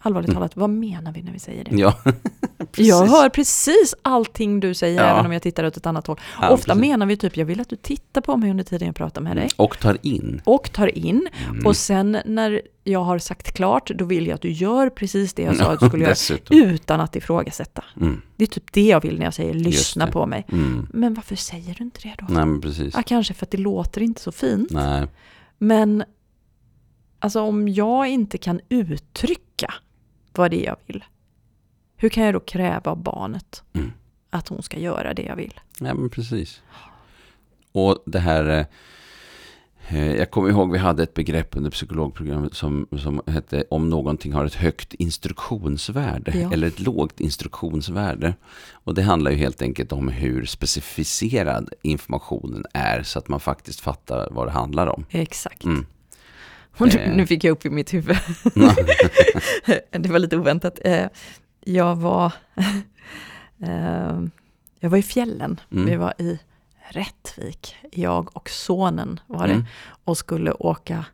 Allvarligt 0.00 0.32
talat, 0.32 0.56
vad 0.56 0.70
menar 0.70 1.12
vi 1.12 1.22
när 1.22 1.32
vi 1.32 1.38
säger 1.38 1.64
det? 1.64 1.76
Ja, 1.76 1.98
jag 2.76 3.06
hör 3.06 3.28
precis 3.28 3.94
allting 4.02 4.60
du 4.60 4.74
säger, 4.74 5.00
ja. 5.02 5.06
även 5.06 5.26
om 5.26 5.32
jag 5.32 5.42
tittar 5.42 5.64
åt 5.64 5.76
ett 5.76 5.86
annat 5.86 6.06
håll. 6.06 6.20
Ja, 6.40 6.48
Ofta 6.48 6.74
precis. 6.74 6.80
menar 6.88 7.06
vi 7.06 7.16
typ, 7.16 7.36
jag 7.36 7.44
vill 7.44 7.60
att 7.60 7.68
du 7.68 7.76
tittar 7.76 8.20
på 8.20 8.36
mig 8.36 8.50
under 8.50 8.64
tiden 8.64 8.86
jag 8.86 8.96
pratar 8.96 9.20
med 9.20 9.36
dig. 9.36 9.42
Mm. 9.42 9.52
Och 9.56 9.78
tar 9.78 9.98
in. 10.02 10.40
Och 10.44 10.72
tar 10.72 10.98
in. 10.98 11.28
Mm. 11.48 11.66
Och 11.66 11.76
sen 11.76 12.18
när 12.24 12.62
jag 12.84 13.04
har 13.04 13.18
sagt 13.18 13.52
klart, 13.52 13.90
då 13.94 14.04
vill 14.04 14.26
jag 14.26 14.34
att 14.34 14.42
du 14.42 14.50
gör 14.50 14.90
precis 14.90 15.34
det 15.34 15.42
jag 15.42 15.56
sa 15.56 15.72
att 15.72 15.80
du 15.80 15.88
skulle 15.88 16.04
göra, 16.50 16.70
utan 16.70 17.00
att 17.00 17.16
ifrågasätta. 17.16 17.84
Mm. 18.00 18.20
Det 18.36 18.44
är 18.44 18.48
typ 18.48 18.72
det 18.72 18.86
jag 18.86 19.00
vill 19.00 19.18
när 19.18 19.24
jag 19.24 19.34
säger 19.34 19.54
lyssna 19.54 20.06
på 20.06 20.26
mig. 20.26 20.46
Mm. 20.52 20.86
Men 20.92 21.14
varför 21.14 21.36
säger 21.36 21.74
du 21.74 21.84
inte 21.84 22.00
det 22.02 22.14
då? 22.18 22.26
Nej, 22.44 22.60
precis. 22.60 22.94
Ja, 22.96 23.02
kanske 23.02 23.34
för 23.34 23.46
att 23.46 23.50
det 23.50 23.58
låter 23.58 24.02
inte 24.02 24.20
så 24.20 24.32
fint. 24.32 24.70
Nej. 24.70 25.06
Men 25.58 26.04
Alltså 27.18 27.40
om 27.40 27.68
jag 27.68 28.08
inte 28.08 28.38
kan 28.38 28.60
uttrycka 28.68 29.74
vad 30.32 30.50
det 30.50 30.64
är 30.64 30.66
jag 30.66 30.76
vill, 30.86 31.04
hur 31.96 32.08
kan 32.08 32.24
jag 32.24 32.34
då 32.34 32.40
kräva 32.40 32.90
av 32.90 33.02
barnet 33.02 33.62
mm. 33.72 33.92
att 34.30 34.48
hon 34.48 34.62
ska 34.62 34.78
göra 34.78 35.14
det 35.14 35.22
jag 35.22 35.36
vill? 35.36 35.60
Ja, 35.80 35.94
men 35.94 36.10
precis. 36.10 36.62
Och 37.72 38.02
det 38.06 38.18
här, 38.18 38.66
eh, 39.88 40.16
jag 40.16 40.30
kommer 40.30 40.48
ihåg 40.48 40.72
vi 40.72 40.78
hade 40.78 41.02
ett 41.02 41.14
begrepp 41.14 41.56
under 41.56 41.70
psykologprogrammet 41.70 42.54
som, 42.54 42.86
som 42.98 43.22
hette 43.26 43.64
om 43.70 43.90
någonting 43.90 44.32
har 44.32 44.44
ett 44.44 44.54
högt 44.54 44.94
instruktionsvärde 44.94 46.38
ja. 46.38 46.52
eller 46.52 46.66
ett 46.66 46.80
lågt 46.80 47.20
instruktionsvärde. 47.20 48.34
Och 48.72 48.94
det 48.94 49.02
handlar 49.02 49.30
ju 49.30 49.36
helt 49.36 49.62
enkelt 49.62 49.92
om 49.92 50.08
hur 50.08 50.44
specificerad 50.44 51.72
informationen 51.82 52.64
är 52.74 53.02
så 53.02 53.18
att 53.18 53.28
man 53.28 53.40
faktiskt 53.40 53.80
fattar 53.80 54.28
vad 54.30 54.46
det 54.46 54.52
handlar 54.52 54.86
om. 54.86 55.04
Exakt. 55.10 55.64
Mm. 55.64 55.86
Och 56.78 56.94
nu, 56.94 57.12
nu 57.16 57.26
fick 57.26 57.44
jag 57.44 57.52
upp 57.52 57.66
i 57.66 57.70
mitt 57.70 57.94
huvud. 57.94 58.16
det 59.90 60.08
var 60.08 60.18
lite 60.18 60.36
oväntat. 60.36 60.78
Eh, 60.84 61.06
jag 61.60 61.96
var... 61.96 62.32
Eh, 63.62 64.20
jag 64.80 64.90
var 64.90 64.98
i 64.98 65.02
fjällen. 65.02 65.60
Mm. 65.72 65.86
Vi 65.86 65.96
var 65.96 66.14
i 66.18 66.38
Rättvik, 66.90 67.76
jag 67.92 68.36
och 68.36 68.50
sonen 68.50 69.20
var 69.26 69.46
det. 69.46 69.52
Mm. 69.52 69.66
Och 70.04 70.18
skulle 70.18 70.52
åka 70.52 71.04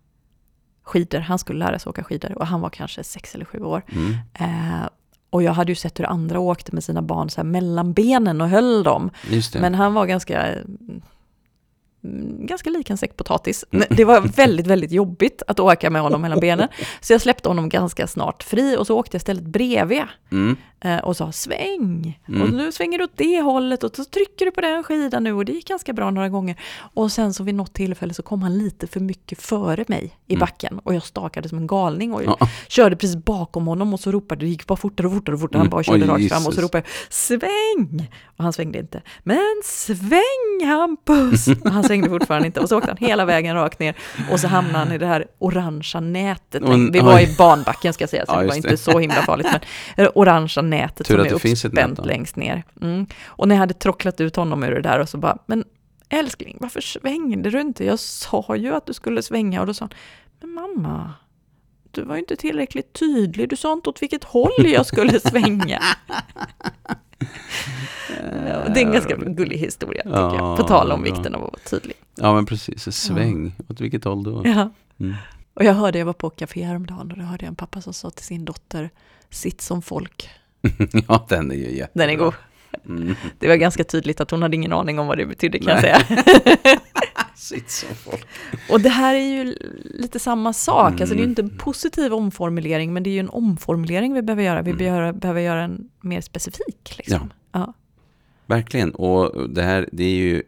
skidor. 0.83 1.18
Han 1.20 1.38
skulle 1.38 1.59
lära 1.59 1.79
sig 1.79 1.90
åka 1.90 2.05
skidor 2.05 2.38
och 2.38 2.46
han 2.46 2.61
var 2.61 2.70
kanske 2.70 3.05
sex 3.05 3.35
eller 3.35 3.44
sju 3.44 3.59
år. 3.59 3.83
Mm. 3.88 4.14
Eh, 4.35 4.88
och 5.31 5.42
jag 5.42 5.53
hade 5.53 5.72
ju 5.72 5.77
sett 5.77 5.98
hur 5.98 6.05
andra 6.05 6.40
åkte 6.40 6.74
med 6.74 6.85
sina 6.85 7.03
barn 7.03 7.31
så 7.31 7.40
här 7.40 7.44
mellan 7.44 7.92
benen 7.92 8.40
och 8.40 8.48
höll 8.48 8.83
dem. 8.83 9.11
Men 9.61 9.74
han 9.74 9.94
var 9.94 10.07
ganska, 10.07 10.55
ganska 12.38 12.71
lik 12.71 12.90
en 12.90 12.97
säck 12.99 13.17
potatis. 13.17 13.64
Mm. 13.71 13.87
Det 13.90 14.05
var 14.05 14.21
väldigt, 14.21 14.67
väldigt 14.67 14.93
jobbigt 14.93 15.43
att 15.47 15.61
åka 15.61 15.90
med 15.90 16.03
honom 16.03 16.23
mellan 16.23 16.40
benen. 16.40 16.69
Så 17.01 17.12
jag 17.12 17.21
släppte 17.21 17.49
honom 17.49 17.69
ganska 17.69 18.07
snart 18.07 18.43
fri 18.43 18.77
och 18.77 18.87
så 18.87 18.99
åkte 18.99 19.14
jag 19.14 19.19
istället 19.21 19.45
bredvid 19.45 20.03
Mm. 20.33 20.57
eh, 20.81 20.99
och 20.99 21.17
sa 21.17 21.33
sväng. 21.33 22.21
Mm. 22.29 22.43
Och 22.43 22.51
nu 22.53 22.73
svänger 22.73 22.99
du 22.99 23.05
åt 23.05 23.17
det 23.17 23.40
hållet 23.40 23.85
och 23.85 23.97
så 23.97 24.05
trycker 24.05 24.45
du 24.45 24.51
på 24.51 24.61
den 24.61 24.83
skidan 24.83 25.25
nu 25.25 25.33
och 25.33 25.45
det 25.45 25.53
gick 25.53 25.69
ganska 25.69 25.93
bra 25.93 26.11
några 26.11 26.29
gånger. 26.29 26.61
Och 26.95 27.12
sen 27.12 27.35
så 27.35 27.45
vid 27.45 27.55
något 27.55 27.73
tillfälle 27.75 28.14
så 28.14 28.23
kom 28.23 28.43
han 28.43 28.59
lite 28.59 28.87
för 28.87 29.01
mycket 29.01 29.43
före 29.43 29.85
mig 29.88 30.19
i 30.27 30.33
Mm. 30.35 30.40
backen 30.40 30.79
och 30.85 30.95
jag 30.95 31.03
stakade 31.03 31.49
som 31.49 31.59
en 31.59 31.67
galning 31.67 32.14
och 32.14 32.23
Ja. 32.25 32.38
körde 32.69 32.97
precis 32.97 33.17
bakom 33.17 33.67
honom 33.67 33.95
och 33.95 34.01
så 34.01 34.12
ropade 34.12 34.40
det, 34.45 34.49
gick 34.49 34.67
bara 34.67 34.77
fortare 34.77 35.07
och 35.07 35.12
fortare 35.12 35.35
och 35.35 35.40
fortare. 35.40 35.59
Han 35.59 35.67
Mm. 35.67 35.71
bara 35.71 35.83
körde 35.83 35.99
Oj, 36.05 36.09
rakt 36.09 36.29
fram 36.29 36.43
och 36.43 36.53
Jesus. 36.53 36.55
så 36.55 36.61
ropade 36.61 36.85
jag 36.87 37.12
sväng! 37.12 38.11
Och 38.37 38.45
han 38.45 38.53
svängde 38.53 38.79
inte. 38.79 39.03
Men 39.23 39.61
sväng 39.64 40.67
Hampus! 40.69 41.49
Och 41.49 41.71
han 41.71 41.85
svängde 41.85 41.93
fortfarande 42.02 42.46
inte 42.46 42.61
och 42.61 42.68
så 42.68 42.78
åkte 42.78 42.90
han 42.90 43.09
hela 43.09 43.24
vägen 43.24 43.54
rakt 43.54 43.78
ner 43.78 43.96
och 44.30 44.40
så 44.40 44.48
hamnade 44.48 44.78
han 44.78 44.92
i 44.92 44.98
det 44.98 45.07
här 45.07 45.26
orangea 45.38 46.00
nätet. 46.00 46.62
Oj, 46.66 46.90
Vi 46.92 47.00
var 47.00 47.20
i 47.20 47.35
banbacken 47.38 47.92
ska 47.92 48.02
jag 48.02 48.11
säga, 48.11 48.26
så 48.26 48.33
Ja, 48.33 48.40
det 48.40 48.46
var 48.46 48.54
inte 48.54 48.68
det. 48.68 48.76
så 48.76 48.98
himla 48.98 49.14
farligt. 49.22 49.46
Men 49.50 49.61
det 49.96 50.09
orangea 50.09 50.62
nätet 50.62 51.07
Tur 51.07 51.14
som 51.14 51.37
att 51.37 51.44
är 51.44 51.50
uppspänt 51.50 52.07
längst 52.07 52.37
ner. 52.37 52.62
Mm. 52.83 53.07
Och 53.26 53.48
när 53.48 53.54
jag 53.54 53.61
hade 53.61 53.74
trocklat 53.74 54.20
ut 54.20 54.37
honom 54.37 54.64
ur 54.64 54.74
det 54.74 54.83
där 54.83 54.98
och 54.98 55.09
så 55.09 55.18
bara, 55.18 55.38
men 55.46 55.64
älskling, 56.09 56.57
varför 56.61 56.80
svängde 56.80 57.50
du 57.50 57.61
inte? 57.61 57.85
Jag 57.85 57.98
sa 57.98 58.57
ju 58.57 58.74
att 58.74 58.87
du 58.87 58.92
skulle 58.92 59.22
svänga 59.22 59.61
och 59.61 59.66
då 59.66 59.74
sa 59.74 59.85
han, 59.85 59.94
men 60.40 60.50
mamma, 60.50 61.12
du 61.90 62.02
var 62.02 62.14
ju 62.14 62.20
inte 62.20 62.37
tillräckligt 62.37 62.92
tydlig, 62.92 63.48
du 63.48 63.57
sa 63.57 63.72
inte 63.72 63.90
åt 63.90 64.02
vilket 64.02 64.24
håll 64.24 64.66
jag 64.66 64.87
skulle 64.87 65.20
svänga. 65.20 65.83
Ja, 68.46 68.68
det 68.74 68.80
är 68.80 68.87
en 68.87 68.92
ganska 68.92 69.16
gullig 69.16 69.58
historia, 69.58 70.02
tycker 70.02 70.16
jag. 70.18 70.34
Ja, 70.34 70.56
På 70.56 70.62
tal 70.62 70.92
om 70.92 71.02
bra. 71.02 71.12
vikten 71.12 71.34
av 71.34 71.44
att 71.44 71.52
vara 71.52 71.62
tydlig. 71.70 71.96
Ja, 72.14 72.34
men 72.34 72.46
precis. 72.46 72.96
Sväng. 72.96 73.54
Åt 73.68 73.80
vilket 73.80 74.04
håll 74.04 74.22
då? 74.24 74.42
Ja. 74.44 74.70
Mm. 75.00 75.14
Och 75.54 75.64
jag 75.64 75.74
hörde, 75.74 75.98
jag 75.98 76.06
var 76.06 76.12
på 76.12 76.30
café 76.30 76.62
häromdagen 76.62 77.10
och 77.12 77.18
då 77.18 77.24
hörde 77.24 77.44
jag 77.44 77.48
en 77.48 77.56
pappa 77.56 77.80
som 77.80 77.92
sa 77.94 78.10
till 78.10 78.24
sin 78.24 78.44
dotter, 78.44 78.90
sitt 79.30 79.60
som 79.60 79.82
folk. 79.82 80.30
ja, 81.08 81.26
den 81.28 81.50
är 81.50 81.54
ju 81.54 81.76
jättebra. 81.76 82.06
Den 82.06 82.10
är 82.10 82.16
god. 82.16 82.34
Mm. 82.87 83.14
Det 83.38 83.48
var 83.48 83.56
ganska 83.56 83.84
tydligt 83.84 84.20
att 84.20 84.30
hon 84.30 84.42
hade 84.42 84.56
ingen 84.56 84.72
aning 84.72 84.98
om 84.98 85.06
vad 85.06 85.18
det 85.18 85.26
betydde 85.26 85.58
kan 85.58 85.68
jag 85.68 85.82
Nej. 85.82 86.04
säga. 86.06 86.78
Sitt 87.34 87.70
som 87.70 87.94
folk. 87.94 88.26
Och 88.70 88.80
det 88.80 88.88
här 88.88 89.14
är 89.14 89.18
ju 89.18 89.56
lite 89.98 90.18
samma 90.18 90.52
sak, 90.52 90.88
Mm. 90.90 91.00
alltså 91.02 91.14
det 91.14 91.20
är 91.20 91.24
ju 91.24 91.28
inte 91.28 91.42
en 91.42 91.59
positiv 91.59 92.12
omformulering, 92.14 92.92
men 92.92 93.02
det 93.02 93.11
är 93.11 93.12
ju 93.14 93.20
en 93.20 93.28
omformulering 93.28 94.14
vi 94.14 94.22
behöver 94.22 94.42
göra. 94.42 94.62
Vi 94.62 94.70
Mm. 94.70 94.78
behöver, 94.78 95.12
behöver 95.12 95.40
göra 95.40 95.62
en 95.62 95.88
mer 96.00 96.20
specifik. 96.20 96.94
Liksom. 96.98 97.33
Ja. 97.52 97.72
Verkligen. 98.46 98.90
Och 98.90 99.48
det 99.50 99.62
här, 99.62 99.88
det 99.92 100.04
är 100.04 100.14
ju 100.16 100.42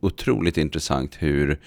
otroligt 0.00 0.56
intressant 0.58 1.16
hur, 1.18 1.60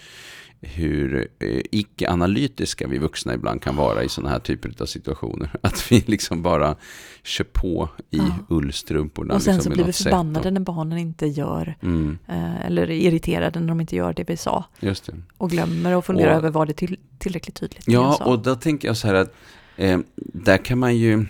hur 0.73 1.27
eh, 1.39 1.61
icke-analytiska 1.71 2.87
vi 2.87 2.97
vuxna 2.97 3.33
ibland 3.33 3.61
kan 3.61 3.75
vara 3.75 4.03
i 4.03 4.09
sådana 4.09 4.29
här 4.29 4.39
typer 4.39 4.71
av 4.79 4.85
situationer. 4.85 5.49
Att 5.61 5.91
vi 5.91 6.03
liksom 6.07 6.41
bara 6.41 6.75
kör 7.23 7.43
på 7.43 7.89
i 8.11 8.17
Ja. 8.17 8.25
ullstrumporna. 8.49 9.33
Och 9.33 9.41
sen 9.41 9.55
liksom 9.55 9.71
så 9.71 9.75
blir 9.75 9.85
vi 9.85 9.93
förbannade 9.93 10.47
och- 10.47 10.53
när 10.53 10.61
barnen 10.61 10.97
inte 10.97 11.27
gör, 11.27 11.75
Mm, 11.81 12.17
eh, 12.27 12.65
eller 12.65 12.91
irriterade 12.91 13.59
när 13.59 13.67
de 13.67 13.81
inte 13.81 13.95
gör 13.95 14.13
det 14.13 14.29
vi 14.29 14.37
sa. 14.37 14.65
just 14.79 15.05
det. 15.05 15.13
Och 15.37 15.49
glömmer 15.49 15.91
att 15.97 16.05
fundera 16.05 16.31
Och- 16.31 16.37
över 16.37 16.49
vad 16.49 16.67
det 16.67 16.73
till, 16.73 16.97
tillräckligt 17.17 17.55
tydligt 17.55 17.83
Ja, 17.87 18.25
och 18.25 18.39
då 18.39 18.55
tänker 18.55 18.87
jag 18.87 18.97
så 18.97 19.07
här 19.07 19.15
att 19.15 19.33
eh, 19.77 19.99
där 20.15 20.57
kan 20.57 20.79
man 20.79 20.97
ju... 20.97 21.25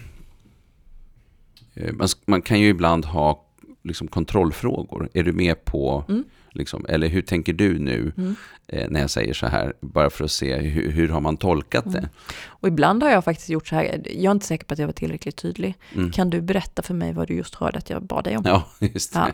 Eh, 1.73 1.93
man, 1.93 2.07
man 2.25 2.41
kan 2.41 2.59
ju 2.59 2.67
ibland 2.69 3.05
ha 3.05 3.45
liksom, 3.83 4.07
kontrollfrågor. 4.07 5.09
Är 5.13 5.23
du 5.23 5.31
med 5.33 5.65
på... 5.65 6.03
Mm. 6.09 6.23
Liksom, 6.55 6.85
eller 6.89 7.07
hur 7.07 7.21
tänker 7.21 7.53
du 7.53 7.79
nu 7.79 8.11
Mm. 8.17 8.35
eh, 8.67 8.87
när 8.89 8.99
jag 9.01 9.09
säger 9.09 9.33
så 9.33 9.47
här? 9.47 9.73
Bara 9.81 10.09
för 10.09 10.23
att 10.25 10.31
se 10.31 10.57
hur, 10.57 10.91
hur 10.91 11.09
har 11.09 11.21
man 11.21 11.37
tolkat 11.37 11.91
det? 11.91 11.97
Mm. 11.97 12.09
Och 12.47 12.67
ibland 12.67 13.03
har 13.03 13.09
jag 13.09 13.23
faktiskt 13.23 13.49
gjort 13.49 13.67
så 13.67 13.75
här, 13.75 13.83
jag 14.05 14.25
är 14.25 14.31
inte 14.31 14.45
säker 14.45 14.65
på 14.65 14.73
att 14.73 14.79
jag 14.79 14.87
var 14.87 14.93
tillräckligt 14.93 15.35
tydlig. 15.35 15.75
Mm. 15.95 16.11
Kan 16.11 16.29
du 16.29 16.41
berätta 16.41 16.81
för 16.81 16.93
mig 16.93 17.13
vad 17.13 17.27
du 17.27 17.33
just 17.33 17.55
hörde 17.55 17.77
att 17.77 17.89
jag 17.89 18.03
bad 18.03 18.23
dig 18.23 18.37
om? 18.37 18.43
Ja, 18.47 18.63
just 18.79 19.13
det. 19.13 19.19
Ja. 19.19 19.27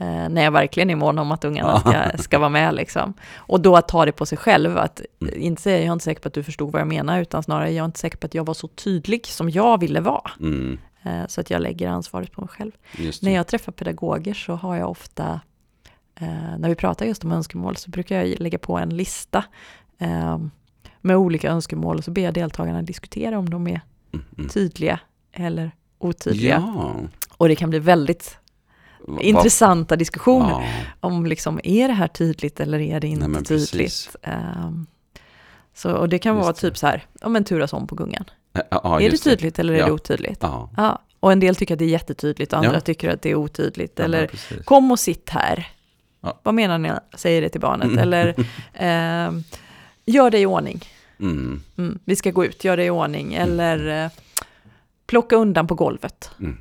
Eh, 0.00 0.28
när 0.28 0.42
jag 0.44 0.50
verkligen 0.50 0.90
är 0.90 0.96
mån 0.96 1.18
om 1.18 1.32
att 1.32 1.44
ungarna 1.44 1.80
ska, 1.80 2.18
ska 2.22 2.38
vara 2.38 2.48
med. 2.48 2.74
Liksom. 2.74 3.14
Och 3.36 3.60
då 3.60 3.76
att 3.76 3.88
ta 3.88 4.04
det 4.04 4.12
på 4.12 4.26
sig 4.26 4.38
själv, 4.38 4.78
att 4.78 5.00
Mm. 5.20 5.34
inte 5.40 5.62
säga 5.62 5.78
jag 5.78 5.86
är 5.86 5.92
inte 5.92 6.04
säker 6.04 6.20
på 6.22 6.28
att 6.28 6.34
du 6.34 6.42
förstod 6.42 6.72
vad 6.72 6.80
jag 6.80 6.88
menar, 6.88 7.20
utan 7.20 7.42
snarare 7.42 7.70
jag 7.70 7.82
är 7.82 7.86
inte 7.86 7.98
säker 7.98 8.16
på 8.18 8.26
att 8.26 8.34
jag 8.34 8.46
var 8.46 8.54
så 8.54 8.68
tydlig 8.68 9.26
som 9.26 9.50
jag 9.50 9.80
ville 9.80 10.00
vara. 10.00 10.30
Mm, 10.40 10.78
Eh, 11.02 11.26
så 11.28 11.40
att 11.40 11.50
jag 11.50 11.62
lägger 11.62 11.88
ansvaret 11.88 12.32
på 12.32 12.40
mig 12.40 12.48
själv. 12.48 12.72
När 12.98 13.12
det. 13.20 13.30
jag 13.30 13.46
träffar 13.46 13.72
pedagoger 13.72 14.34
så 14.34 14.54
har 14.54 14.76
jag 14.76 14.90
ofta, 14.90 15.40
eh, 16.20 16.58
när 16.58 16.68
vi 16.68 16.74
pratar 16.74 17.06
just 17.06 17.24
om 17.24 17.32
önskemål, 17.32 17.76
så 17.76 17.90
brukar 17.90 18.16
jag 18.24 18.40
lägga 18.40 18.58
på 18.58 18.78
en 18.78 18.88
lista 18.96 19.44
eh, 19.98 20.38
med 21.00 21.16
olika 21.16 21.50
önskemål 21.50 21.96
och 21.98 22.04
så 22.04 22.10
ber 22.10 22.22
jag 22.22 22.34
deltagarna 22.34 22.82
diskutera 22.82 23.38
om 23.38 23.50
de 23.50 23.66
är 23.66 23.80
Mm, 24.12 24.24
mm. 24.38 24.48
tydliga 24.48 25.00
eller 25.32 25.70
otydliga. 25.98 26.64
Ja. 26.76 26.96
Och 27.36 27.48
det 27.48 27.54
kan 27.56 27.70
bli 27.70 27.78
väldigt 27.78 28.36
Va- 29.06 29.20
intressanta 29.20 29.96
diskussioner. 29.96 30.50
Ja. 30.50 30.64
om 31.08 31.26
liksom, 31.26 31.60
är 31.64 31.88
det 31.88 31.94
här 31.94 32.08
tydligt 32.08 32.60
eller 32.60 32.78
är 32.80 33.00
det 33.00 33.06
inte 33.08 33.28
Nej, 33.28 33.44
tydligt? 33.44 34.16
Ehm, 34.22 34.86
så, 35.74 35.92
och 35.92 36.08
det 36.08 36.18
kan 36.18 36.34
Just 36.36 36.42
vara 36.44 36.52
det. 36.52 36.58
typ 36.60 36.76
så 36.78 36.86
här, 36.86 37.06
ja 37.20 37.28
men 37.28 37.44
turas 37.44 37.72
om 37.72 37.86
på 37.86 37.94
gungan. 37.94 38.24
Ja, 38.52 38.62
ja, 38.70 39.00
är 39.00 39.10
det 39.10 39.16
tydligt 39.18 39.58
eller 39.58 39.74
är 39.74 39.86
det 39.86 39.92
otydligt? 39.92 40.38
Ja. 40.42 41.02
Och 41.20 41.32
en 41.32 41.40
del 41.40 41.56
tycker 41.56 41.74
att 41.74 41.78
det 41.78 41.84
är 41.84 41.88
jättetydligt, 41.88 42.52
andra 42.52 42.74
Ja. 42.74 42.80
tycker 42.80 43.08
att 43.10 43.22
det 43.22 43.30
är 43.30 43.34
otydligt. 43.34 44.00
Eller 44.00 44.26
precis. 44.26 44.64
kom 44.64 44.90
och 44.90 44.98
sitt 44.98 45.30
här. 45.30 45.66
Ja. 46.20 46.40
Vad 46.42 46.54
menar 46.54 46.78
ni 46.78 46.92
säger 47.14 47.42
det 47.42 47.48
till 47.48 47.60
barnet? 47.60 47.86
Mm. 47.86 47.98
Eller 47.98 48.34
ehm, 48.74 49.42
gör 50.06 50.30
det 50.30 50.38
i 50.38 50.46
ordning. 50.46 50.84
Mm, 51.20 51.62
Mm, 51.76 51.98
vi 52.04 52.16
ska 52.16 52.30
gå 52.30 52.44
ut, 52.44 52.64
gör 52.64 52.76
det 52.76 52.84
i 52.84 52.90
ordning. 52.90 53.34
Eller 53.34 54.04
eh, 54.04 54.10
plocka 55.06 55.36
undan 55.36 55.66
på 55.66 55.74
golvet. 55.74 56.30
mm. 56.40 56.58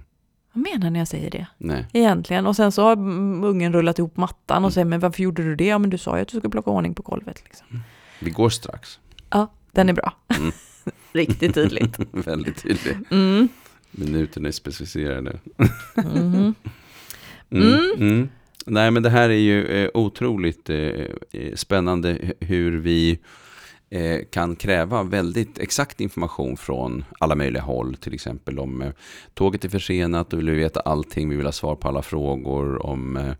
Vad 0.53 0.63
menar 0.73 0.89
ni 0.89 0.99
jag 0.99 1.07
säger 1.07 1.31
det? 1.31 1.47
Nej. 1.57 1.85
Egentligen. 1.93 2.47
Och 2.47 2.55
sen 2.55 2.71
så 2.71 2.81
har 2.83 2.93
mm, 2.93 3.43
ungen 3.43 3.73
rullat 3.73 3.99
ihop 3.99 4.17
mattan 4.17 4.57
Mm. 4.57 4.65
och 4.65 4.73
säger, 4.73 4.85
men 4.85 4.99
varför 4.99 5.23
gjorde 5.23 5.43
du 5.43 5.55
det? 5.55 5.65
Ja, 5.65 5.77
men 5.77 5.89
du 5.89 5.97
sa 5.97 6.15
ju 6.15 6.21
att 6.21 6.27
du 6.27 6.37
skulle 6.37 6.51
plocka 6.51 6.69
ordning 6.69 6.93
på 6.95 7.01
golvet. 7.03 7.41
Liksom. 7.43 7.67
Vi 8.19 8.29
går 8.29 8.49
strax. 8.49 8.99
Ja, 9.29 9.47
den 9.71 9.89
är 9.89 9.93
bra. 9.93 10.13
Mm. 10.27 10.51
Riktigt 11.13 11.53
tydligt. 11.53 11.97
Väldigt 12.11 12.63
tydligt. 12.63 13.11
Mm. 13.11 13.47
Minuterna 13.91 14.47
är 14.47 14.51
specificerade. 14.51 15.39
Mm. 15.97 16.53
Nej, 18.69 18.91
men 18.91 19.03
det 19.03 19.09
här 19.09 19.29
är 19.29 19.33
ju 19.33 19.65
eh, 19.65 19.89
otroligt 19.93 20.69
eh, 20.69 20.77
eh 20.77 21.55
spännande 21.55 22.17
hur 22.39 22.79
vi 22.79 23.19
eh, 23.89 24.19
kan 24.31 24.55
kräva 24.55 25.03
väldigt 25.03 25.59
exakt 25.59 26.01
information 26.01 26.57
från 26.57 27.05
alla 27.19 27.35
möjliga 27.35 27.61
håll. 27.61 27.95
Till 27.95 28.13
exempel 28.13 28.59
om 28.59 28.81
eh, 28.81 28.91
tåget 29.33 29.65
är 29.65 29.69
försenat, 29.69 30.33
och 30.33 30.39
vill 30.39 30.49
vi 30.49 30.57
veta 30.57 30.79
allting, 30.79 31.29
vi 31.29 31.35
vill 31.35 31.45
ha 31.45 31.51
svar 31.51 31.75
på 31.75 31.87
alla 31.87 32.01
frågor 32.01 32.85
om 32.85 33.17
eh, 33.17 33.33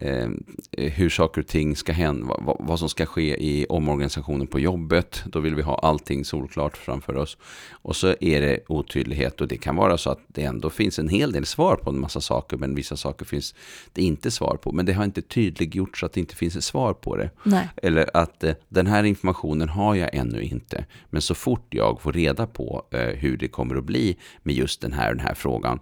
eh, 0.00 0.28
hur 0.72 1.08
saker 1.10 1.40
och 1.40 1.46
ting 1.46 1.76
ska 1.76 1.92
hända, 1.92 2.36
vad, 2.40 2.56
vad- 2.60 2.78
som 2.78 2.88
ska 2.88 3.06
ske 3.06 3.36
i 3.44 3.66
omorganisationen 3.68 4.46
på 4.46 4.60
jobbet. 4.60 5.22
Då 5.26 5.40
vill 5.40 5.54
vi 5.54 5.62
ha 5.62 5.74
allting 5.78 6.24
solklart 6.24 6.76
framför 6.76 7.16
oss. 7.16 7.36
Och 7.72 7.96
så 7.96 8.14
är 8.20 8.40
det 8.40 8.58
otydlighet 8.68 9.40
och 9.40 9.48
det 9.48 9.56
kan 9.56 9.76
vara 9.76 9.98
så 9.98 10.10
att 10.10 10.20
det 10.26 10.42
ändå 10.42 10.70
finns 10.70 10.98
en 10.98 11.08
hel 11.08 11.32
del 11.32 11.46
svar 11.46 11.76
på 11.76 11.90
en 11.90 12.00
massa 12.00 12.20
saker, 12.20 12.56
men 12.56 12.74
vissa 12.74 12.96
saker 12.96 13.24
finns 13.24 13.54
det 13.92 14.02
inte 14.02 14.30
svar 14.30 14.56
på. 14.62 14.72
Men 14.72 14.86
det 14.86 14.92
har 14.92 15.04
inte 15.04 15.22
tydliggjort 15.22 15.98
så 15.98 16.06
att 16.06 16.12
det 16.12 16.20
inte 16.20 16.36
finns 16.36 16.56
ett 16.56 16.64
svar 16.64 16.94
på 16.94 17.16
det. 17.16 17.30
Nej. 17.42 17.68
Eller 17.82 18.16
att 18.16 18.44
eh, 18.44 18.54
den 18.68 18.86
här 18.86 19.04
informationen 19.04 19.68
har 19.68 19.94
jag 19.94 20.14
ännu 20.14 20.42
inte. 20.42 20.84
Men 21.10 21.22
så 21.22 21.34
fort 21.34 21.66
jag 21.70 22.00
får 22.00 22.12
reda 22.12 22.46
på 22.46 22.86
eh, 22.90 23.00
hur 23.00 23.36
det 23.36 23.48
kommer 23.48 23.76
att 23.76 23.84
bli 23.84 24.16
med 24.42 24.54
just 24.54 24.80
den 24.80 24.92
här, 24.92 25.08
den 25.14 25.20
här 25.26 25.34
frågan, 25.34 25.78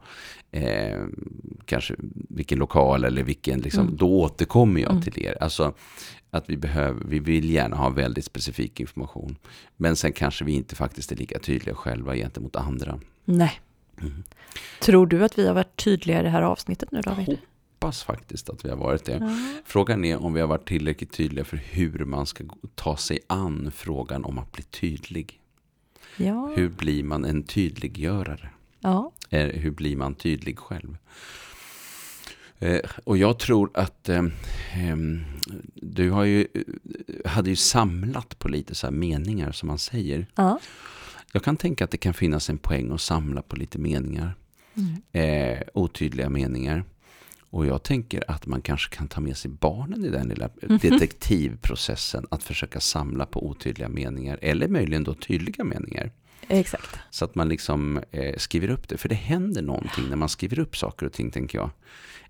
eh, 0.52 1.04
kanske 1.64 1.94
vilken 2.28 2.58
lokal 2.58 3.04
eller 3.04 3.22
vilken, 3.22 3.60
liksom, 3.60 3.82
Mm. 3.84 3.96
då 3.96 4.20
återkommer 4.20 4.80
jag 4.80 4.90
Mm. 4.90 5.02
till 5.02 5.24
er. 5.24 5.36
Alltså 5.42 5.74
att 6.30 6.50
vi, 6.50 6.56
behöver, 6.56 7.04
vi 7.04 7.18
vill 7.18 7.50
gärna 7.50 7.76
ha 7.76 7.88
väldigt 7.90 8.24
specifik 8.24 8.80
information. 8.80 9.36
Men 9.76 9.96
sen 9.96 10.12
kanske 10.12 10.44
vi 10.44 10.52
inte 10.52 10.76
faktiskt 10.76 11.12
är 11.12 11.16
lika 11.16 11.38
tydliga 11.38 11.74
själva 11.74 12.14
gentemot 12.16 12.56
andra. 12.56 13.00
Nej. 13.24 13.60
Mm. 14.00 14.22
Tror 14.80 15.06
du 15.06 15.24
att 15.24 15.38
vi 15.38 15.46
har 15.46 15.54
varit 15.54 15.76
tydliga 15.84 16.20
i 16.20 16.22
det 16.22 16.28
här 16.28 16.42
avsnittet 16.42 16.92
nu 16.92 17.00
David? 17.00 17.38
Hoppas 17.80 18.02
faktiskt 18.02 18.50
att 18.50 18.64
vi 18.64 18.68
har 18.68 18.76
varit 18.76 19.04
det. 19.04 19.12
Ja. 19.20 19.38
Frågan 19.64 20.04
är 20.04 20.22
om 20.24 20.32
vi 20.32 20.40
har 20.40 20.48
varit 20.48 20.68
tillräckligt 20.68 21.12
tydliga 21.12 21.44
för 21.44 21.56
hur 21.56 22.04
man 22.04 22.26
ska 22.26 22.44
ta 22.74 22.96
sig 22.96 23.18
an 23.26 23.70
frågan 23.74 24.24
om 24.24 24.38
att 24.38 24.52
bli 24.52 24.62
tydlig. 24.62 25.40
Ja. 26.16 26.52
Hur 26.56 26.68
blir 26.68 27.02
man 27.04 27.24
en 27.24 27.42
tydliggörare? 27.42 28.48
Ja. 28.82 29.12
Eh, 29.30 29.46
Hur 29.46 29.70
blir 29.70 29.96
man 29.96 30.14
tydlig 30.14 30.58
själv? 30.58 30.96
Eh, 32.58 32.80
och 33.04 33.16
jag 33.18 33.38
tror 33.38 33.70
att 33.74 34.08
eh, 34.08 34.24
ehm, 34.74 35.20
du 35.74 36.10
har 36.10 36.24
ju, 36.24 36.46
hade 37.24 37.50
ju 37.50 37.56
samlat 37.56 38.38
på 38.38 38.48
lite 38.48 38.74
så 38.74 38.90
meningar 38.90 39.52
som 39.52 39.66
man 39.66 39.78
säger. 39.78 40.26
Ja. 40.34 40.60
Jag 41.32 41.44
kan 41.44 41.56
tänka 41.56 41.84
att 41.84 41.90
det 41.90 41.96
kan 41.96 42.14
finnas 42.14 42.50
en 42.50 42.58
poäng 42.58 42.90
att 42.92 43.00
samla 43.00 43.42
på 43.42 43.56
lite 43.56 43.78
meningar. 43.78 44.34
Mm. 44.74 45.02
Eh, 45.12 45.62
otydliga 45.74 46.28
meningar. 46.30 46.84
Och 47.50 47.66
jag 47.66 47.82
tänker 47.82 48.30
att 48.30 48.46
man 48.46 48.62
kanske 48.62 48.96
kan 48.96 49.08
ta 49.08 49.20
med 49.20 49.36
sig 49.36 49.50
barnen 49.50 50.04
i 50.04 50.08
den 50.08 50.28
lilla 50.28 50.48
Mhm. 50.62 50.78
detektivprocessen. 50.78 52.26
Att 52.30 52.42
försöka 52.42 52.80
samla 52.80 53.26
på 53.26 53.46
otydliga 53.46 53.88
meningar. 53.88 54.38
Eller 54.42 54.68
möjligen 54.68 55.04
då 55.04 55.14
tydliga 55.14 55.64
meningar. 55.64 56.10
Exakt. 56.48 56.98
Så 57.10 57.24
att 57.24 57.34
man 57.34 57.48
liksom 57.48 58.00
eh, 58.10 58.36
skriver 58.36 58.70
upp 58.70 58.88
det. 58.88 58.98
För 58.98 59.08
det 59.08 59.14
händer 59.14 59.62
någonting 59.62 60.08
när 60.08 60.16
man 60.16 60.28
skriver 60.28 60.58
upp 60.58 60.76
saker 60.76 61.06
och 61.06 61.12
ting, 61.12 61.30
tänker 61.30 61.58
jag. 61.58 61.70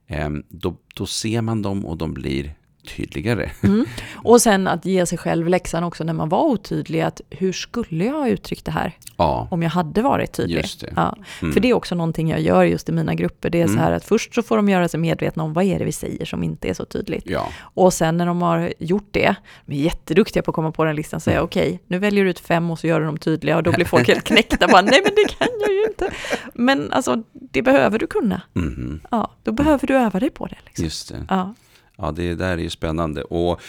Eh, 0.07 0.31
då, 0.49 0.77
då 0.95 1.07
ser 1.07 1.43
man 1.43 1.63
dem 1.63 1.87
och 1.87 1.97
de 1.97 2.15
blir 2.15 2.55
tydligare. 2.97 3.51
Mm. 3.63 3.85
Och 4.15 4.43
sen 4.43 4.69
att 4.69 4.85
ge 4.85 5.07
sig 5.07 5.19
själv 5.19 5.49
läxan 5.49 5.85
också 5.85 6.05
när 6.05 6.13
man 6.13 6.29
var 6.29 6.43
otydlig. 6.45 7.01
Att 7.01 7.21
hur 7.31 7.53
skulle 7.53 8.05
jag 8.05 8.13
ha 8.13 8.29
uttryckt 8.29 8.65
det 8.65 8.71
här 8.73 8.97
Ja, 9.17 9.49
om 9.51 9.63
jag 9.63 9.71
hade 9.71 10.03
varit 10.03 10.33
tydlig? 10.33 10.65
det. 10.81 10.93
Ja. 10.97 11.17
Mm. 11.43 11.53
För 11.53 11.61
det 11.61 11.69
är 11.71 11.75
också 11.75 11.95
någonting 11.95 12.31
jag 12.31 12.41
gör 12.41 12.65
just 12.65 12.89
i 12.89 12.93
mina 12.93 13.15
grupper. 13.15 13.51
Det 13.51 13.61
är 13.63 13.67
så 13.67 13.73
Mm. 13.73 13.85
här 13.85 13.93
att 13.93 14.05
först 14.05 14.35
så 14.35 14.43
får 14.43 14.57
de 14.57 14.69
göra 14.69 14.89
sig 14.89 15.01
medvetna 15.01 15.43
om 15.43 15.53
vad 15.53 15.65
är 15.65 15.79
det 15.79 15.85
vi 15.85 15.93
säger 15.93 16.25
som 16.25 16.43
inte 16.43 16.69
är 16.69 16.75
så 16.75 16.85
tydligt. 16.85 17.25
Ja, 17.27 17.49
Och 17.61 17.93
sen 17.93 18.17
när 18.17 18.27
de 18.27 18.43
har 18.43 18.73
gjort 18.79 19.09
det, 19.11 19.35
de 19.67 19.75
är 19.75 19.79
jätteduktiga 19.79 20.43
på 20.43 20.51
att 20.51 20.55
komma 20.55 20.73
på 20.73 20.85
den 20.85 20.97
listan, 20.97 21.21
säga 21.21 21.43
okej, 21.43 21.81
nu 21.87 21.99
väljer 21.99 22.25
du 22.25 22.31
ut 22.31 22.41
fem 22.41 22.71
och 22.71 22.79
så 22.79 22.87
gör 22.87 23.01
du 23.01 23.07
dem 23.07 23.19
tydliga 23.19 23.57
och 23.57 23.63
då 23.63 23.73
blir 23.73 23.85
folk 23.87 24.09
helt 24.09 24.25
knäckta. 24.25 24.69
Bara, 24.69 24.83
Nej 24.83 25.01
men 25.05 25.13
det 25.17 25.35
kan 25.39 25.49
jag 25.61 25.73
ju 25.75 25.85
inte. 25.89 26.11
Men 26.55 26.93
alltså, 26.93 27.23
det 27.33 27.63
behöver 27.63 27.99
du 27.99 28.07
kunna. 28.07 28.43
mhm, 28.53 29.01
Ja, 29.11 29.31
då 29.43 29.53
behöver 29.53 29.87
du 29.87 29.95
öva 29.97 30.21
dig 30.21 30.31
på 30.31 30.47
det. 30.47 30.57
Liksom. 30.67 30.85
just 30.85 31.09
det. 31.09 31.27
Ja. 31.29 31.55
Ja, 31.97 32.13
det 32.13 32.35
där 32.35 32.53
är 32.53 32.63
ju 32.63 32.71
spännande. 32.71 33.23
Och 33.23 33.61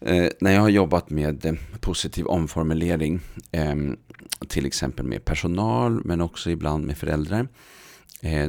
eh, 0.00 0.28
när 0.40 0.52
jag 0.52 0.60
har 0.60 0.68
jobbat 0.68 1.10
med 1.10 1.46
eh, 1.46 1.54
positiv 1.80 2.26
omformulering, 2.26 3.20
eh, 3.52 3.74
till 4.48 4.66
exempel 4.66 5.06
med 5.06 5.24
personal, 5.24 6.00
men 6.04 6.20
också 6.20 6.50
ibland 6.50 6.86
med 6.86 6.98
föräldrar, 6.98 7.40
eh, 7.40 7.46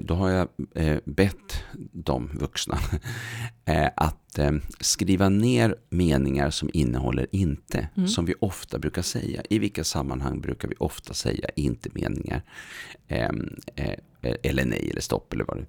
då 0.01 0.13
har 0.13 0.29
jag 0.29 0.47
eh, 0.75 0.97
bett 1.05 1.63
de 1.93 2.29
vuxna 2.33 2.77
eh, 3.65 3.89
att 3.95 4.37
eh, 4.39 4.51
skriva 4.79 5.29
ner 5.29 5.75
meningar 5.89 6.49
som 6.49 6.69
innehåller 6.73 7.27
inte, 7.31 7.89
Mm. 7.95 8.07
som 8.09 8.25
vi 8.25 8.33
ofta 8.41 8.79
brukar 8.79 9.01
säga. 9.01 9.41
I 9.49 9.59
vilka 9.59 9.83
sammanhang 9.83 10.41
brukar 10.41 10.67
vi 10.67 10.75
ofta 10.79 11.13
säga 11.13 11.49
inte 11.55 11.89
meningar? 11.93 12.41
Eh, 13.07 13.29
eh, 13.75 13.95
eller 14.21 14.65
nej, 14.65 14.87
eller 14.91 15.01
stopp, 15.01 15.33
eller 15.33 15.45
vad 15.45 15.57
det 15.57 15.65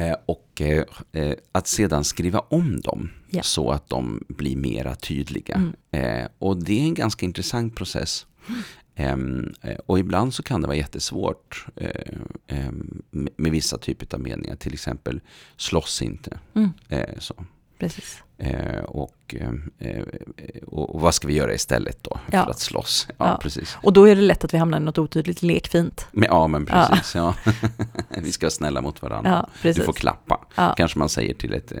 är. 0.00 0.10
Eh, 0.10 0.16
och 0.26 0.60
eh, 0.60 0.84
eh, 1.12 1.34
att 1.52 1.66
sedan 1.66 2.04
skriva 2.04 2.38
om 2.38 2.80
dem 2.80 3.10
Ja. 3.30 3.42
så 3.42 3.70
att 3.70 3.88
de 3.88 4.24
blir 4.28 4.56
mera 4.56 4.94
tydliga. 4.94 5.54
Mm. 5.92 6.20
Eh, 6.22 6.28
och 6.38 6.64
det 6.64 6.80
är 6.80 6.84
en 6.84 6.94
ganska 6.94 7.26
intressant 7.26 7.76
process. 7.76 8.26
Ehm, 9.00 9.54
eh, 9.62 9.76
och 9.86 9.98
ibland 9.98 10.34
så 10.34 10.42
kan 10.42 10.60
det 10.60 10.66
vara 10.66 10.76
jättesvårt 10.76 11.66
eh, 11.76 11.90
ehm, 12.46 13.02
med, 13.10 13.52
vissa 13.52 13.78
typer 13.78 14.14
av 14.14 14.20
meningar. 14.20 14.56
Till 14.56 14.72
exempel 14.72 15.20
slåss 15.56 16.02
inte. 16.02 16.38
Mm, 16.54 16.70
Eh, 16.88 17.18
så. 17.18 17.34
precis. 17.78 18.22
Eh, 18.38 18.78
och, 18.84 19.34
eh, 19.78 20.02
och, 20.66 21.00
vad 21.00 21.14
ska 21.14 21.26
vi 21.28 21.34
göra 21.34 21.54
istället 21.54 22.02
då 22.02 22.20
Ja. 22.32 22.44
för 22.44 22.50
att 22.50 22.58
slåss? 22.60 23.06
Ja, 23.08 23.14
Ja. 23.18 23.38
precis. 23.42 23.76
Och 23.82 23.92
då 23.92 24.08
är 24.08 24.16
det 24.16 24.22
lätt 24.22 24.44
att 24.44 24.54
vi 24.54 24.58
hamnar 24.58 24.78
i 24.80 24.84
något 24.84 24.98
otydligt 24.98 25.42
lekfint. 25.42 26.06
Men, 26.12 26.24
ja, 26.30 26.46
men 26.46 26.66
precis. 26.66 27.14
Ja. 27.14 27.34
vi 28.22 28.32
ska 28.32 28.46
vara 28.46 28.50
snälla 28.50 28.80
mot 28.80 29.02
varandra. 29.02 29.48
Du 29.62 29.74
får 29.74 29.92
klappa. 29.92 30.46
Kanske 30.76 30.98
man 30.98 31.08
säger 31.08 31.34
till 31.34 31.52
ett, 31.54 31.72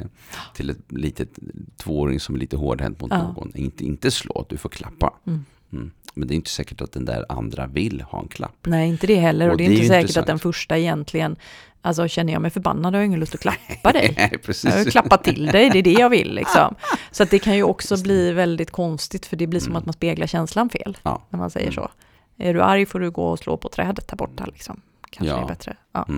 till 0.54 0.70
ett 0.70 0.92
litet 0.92 1.28
tvååring 1.76 2.20
som 2.20 2.34
är 2.34 2.38
lite 2.38 2.56
hårdhänt 2.56 3.00
mot 3.00 3.10
någon. 3.10 3.52
Inte, 3.54 3.84
inte 3.84 4.10
slå, 4.10 4.46
du 4.48 4.56
får 4.56 4.68
klappa. 4.68 5.14
Mm. 5.26 5.44
Mm. 5.72 5.90
Men 6.14 6.28
det 6.28 6.34
är 6.34 6.36
inte 6.36 6.50
säkert 6.50 6.80
att 6.80 6.92
den 6.92 7.04
där 7.04 7.24
andra 7.28 7.66
vill 7.66 8.00
ha 8.00 8.20
en 8.22 8.28
klapp. 8.28 8.56
Nej, 8.66 8.88
inte 8.88 9.06
det 9.06 9.16
heller. 9.16 9.46
Och, 9.46 9.52
Och 9.52 9.58
det 9.58 9.64
är 9.64 9.68
det 9.68 9.74
är 9.74 9.76
inte 9.76 9.88
säkert 9.88 10.00
intressant. 10.02 10.22
att 10.22 10.26
den 10.26 10.38
första 10.38 10.78
egentligen, 10.78 11.36
alltså 11.82 12.08
känner 12.08 12.32
jag 12.32 12.42
mig 12.42 12.50
förbannad 12.50 12.94
har 12.94 13.00
jag 13.00 13.06
ingen 13.06 13.20
lust 13.20 13.34
att 13.34 13.40
klappa 13.40 13.92
dig. 13.92 14.14
Nej, 14.16 14.28
Jag 14.32 14.42
precis. 14.42 14.74
har 14.74 14.84
klappat 14.84 15.24
till 15.24 15.46
dig, 15.46 15.70
det 15.70 15.78
är 15.78 15.82
det 15.82 15.92
jag 15.92 16.10
vill 16.10 16.34
liksom. 16.34 16.74
Så 17.10 17.22
att 17.22 17.30
det 17.30 17.38
kan 17.38 17.56
ju 17.56 17.62
också 17.62 18.02
bli 18.02 18.32
väldigt 18.32 18.70
konstigt, 18.70 19.26
för 19.26 19.36
det 19.36 19.46
blir 19.46 19.60
som 19.60 19.68
Mm. 19.72 19.76
att 19.76 19.86
man 19.86 19.92
speglar 19.92 20.26
känslan 20.26 20.70
fel, 20.70 20.98
Ja. 21.02 21.22
när 21.30 21.38
man 21.38 21.50
säger 21.50 21.66
Mm. 21.66 21.74
så. 21.74 21.90
Är 22.38 22.54
du 22.54 22.62
arg 22.62 22.86
får 22.86 23.00
du 23.00 23.10
gå 23.10 23.24
och 23.28 23.38
slå 23.38 23.56
på 23.56 23.68
trädet 23.68 24.08
där 24.08 24.16
borta 24.16 24.46
liksom. 24.46 24.80
Kanske 25.10 25.34
Ja. 25.36 25.42
är 25.42 25.46
bättre. 25.48 25.76
Ja. 25.92 26.06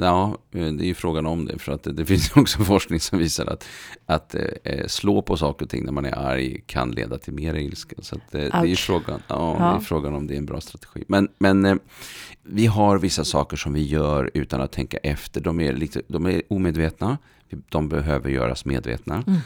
Ja, 0.00 0.36
eh, 0.52 0.66
det 0.66 0.84
är 0.84 0.86
ju 0.86 0.94
frågan 0.94 1.26
om 1.26 1.44
det. 1.44 1.58
För 1.58 1.72
att 1.72 1.82
det, 1.82 1.92
det 1.92 2.06
finns 2.06 2.36
också 2.36 2.64
forskning 2.64 3.00
som 3.00 3.18
visar 3.18 3.46
att, 3.46 3.64
att 4.06 4.34
eh, 4.64 4.86
slå 4.86 5.22
på 5.22 5.36
saker 5.36 5.64
och 5.64 5.70
ting 5.70 5.84
när 5.84 5.92
man 5.92 6.04
är 6.04 6.18
arg 6.18 6.60
kan 6.66 6.90
leda 6.90 7.18
till 7.18 7.32
mer 7.32 7.54
ilska. 7.54 7.96
Så 7.98 8.16
eh, 8.16 8.20
det, 8.30 8.50
är 8.52 8.64
ju 8.64 8.76
frågan, 8.76 9.22
ja, 9.28 9.56
det 9.58 9.64
Ja. 9.64 9.76
är 9.76 9.80
frågan 9.80 10.14
om 10.14 10.26
det 10.26 10.34
är 10.34 10.38
en 10.38 10.46
bra 10.46 10.60
strategi. 10.60 11.04
Men, 11.08 11.28
men 11.38 11.64
eh, 11.66 11.76
vi 12.42 12.66
har 12.66 12.98
vissa 12.98 13.24
saker 13.24 13.56
som 13.56 13.72
vi 13.72 13.86
gör 13.86 14.30
utan 14.34 14.60
att 14.60 14.72
tänka 14.72 14.96
efter. 14.96 15.40
De 15.40 15.60
är, 15.60 15.72
lite, 15.72 16.02
de 16.08 16.26
är 16.26 16.42
omedvetna. 16.48 17.18
De 17.68 17.88
behöver 17.88 18.30
göras 18.30 18.64
medvetna. 18.64 19.24
Mm. 19.26 19.38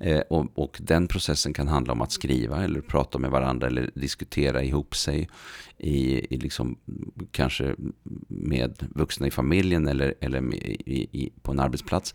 Eh, 0.00 0.20
och, 0.20 0.46
och 0.54 0.78
den 0.80 1.08
processen 1.08 1.52
kan 1.52 1.68
handla 1.68 1.92
om 1.92 2.00
att 2.00 2.12
skriva 2.12 2.64
eller 2.64 2.80
prata 2.80 3.18
med 3.18 3.30
varandra 3.30 3.66
eller 3.66 3.90
diskutera 3.94 4.62
ihop 4.62 4.96
sig 4.96 5.28
i, 5.78 6.34
i 6.34 6.38
liksom, 6.38 6.76
kanske 7.30 7.74
med 8.28 8.88
vuxna 8.94 9.26
i 9.26 9.30
familjen 9.30 9.88
eller, 9.88 10.14
eller 10.20 10.54
i, 10.54 11.08
i, 11.12 11.32
på 11.42 11.52
en 11.52 11.60
arbetsplats. 11.60 12.14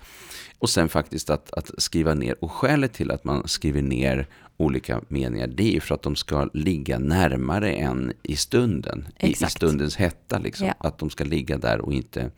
Och 0.60 0.69
sen 0.69 0.89
faktiskt 0.89 1.30
att, 1.30 1.54
att 1.54 1.72
skriva 1.78 2.13
ner. 2.13 2.43
Och 2.43 2.52
skälet 2.52 2.93
till 2.93 3.12
att 3.12 3.24
man 3.24 3.48
skriver 3.48 3.82
ner 3.82 4.28
olika 4.58 5.02
meningar 5.08 5.48
det 5.48 5.63
är 5.63 5.72
ju 5.72 5.80
för 5.80 5.96
att 5.96 6.02
de 6.02 6.15
ska 6.15 6.50
ligga 6.54 7.00
närmare 7.00 7.74
än 7.74 8.13
i 8.24 8.36
stunden. 8.36 9.08
I, 9.19 9.32
i 9.32 9.34
stundens 9.34 9.96
hetta. 9.96 10.39
Liksom. 10.39 10.67
Ja. 10.67 10.74
Att 10.78 10.98
de 10.98 11.10
ska 11.10 11.24
ligga 11.24 11.58
där 11.58 11.82
och 11.82 11.93
inte 11.93 12.32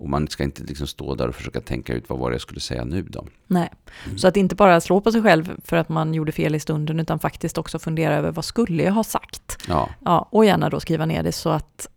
och 0.00 0.08
man 0.08 0.28
ska 0.28 0.44
inte 0.44 0.62
liksom 0.62 0.86
stå 0.86 1.14
där 1.14 1.28
och 1.28 1.34
försöka 1.34 1.60
tänka 1.60 1.92
ut 1.94 2.04
vad 2.08 2.18
var 2.18 2.30
det 2.30 2.34
jag 2.34 2.40
skulle 2.40 2.60
säga 2.60 2.84
nu 2.84 3.02
då. 3.02 3.24
Nej, 3.46 3.68
Mm. 4.06 4.18
så 4.18 4.28
att 4.28 4.36
inte 4.36 4.54
bara 4.54 4.80
slå 4.80 5.00
på 5.00 5.12
sig 5.12 5.22
själv 5.22 5.60
för 5.64 5.76
att 5.76 5.88
man 5.88 6.14
gjorde 6.14 6.32
fel 6.32 6.54
i 6.54 6.60
stunden, 6.60 7.00
utan 7.00 7.18
faktiskt 7.18 7.58
också 7.58 7.78
fundera 7.78 8.14
över 8.16 8.32
vad 8.32 8.44
skulle 8.44 8.82
jag 8.82 8.92
ha 8.92 9.04
sagt? 9.04 9.58
Ja, 9.68 9.88
Ja, 10.04 10.28
och 10.30 10.44
gärna 10.44 10.68
då 10.70 10.80
skriva 10.80 11.06
ner 11.06 11.22
det 11.22 11.32
så 11.32 11.48
att 11.48 11.88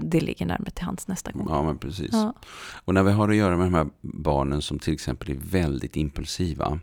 det 0.00 0.20
ligger 0.20 0.46
närmare 0.46 0.70
till 0.70 0.84
hands 0.84 1.08
nästa 1.08 1.32
gång. 1.32 1.46
ja 1.48 1.62
men 1.62 1.78
precis. 1.78 2.12
Ja. 2.12 2.34
Och 2.84 2.94
när 2.94 3.02
vi 3.02 3.12
har 3.12 3.28
att 3.28 3.36
göra 3.36 3.56
med 3.56 3.66
de 3.66 3.74
här 3.74 3.86
barnen 4.00 4.62
som 4.62 4.78
till 4.78 4.94
exempel 4.94 5.30
är 5.30 5.38
väldigt 5.50 5.96
impulsiva. 5.96 6.78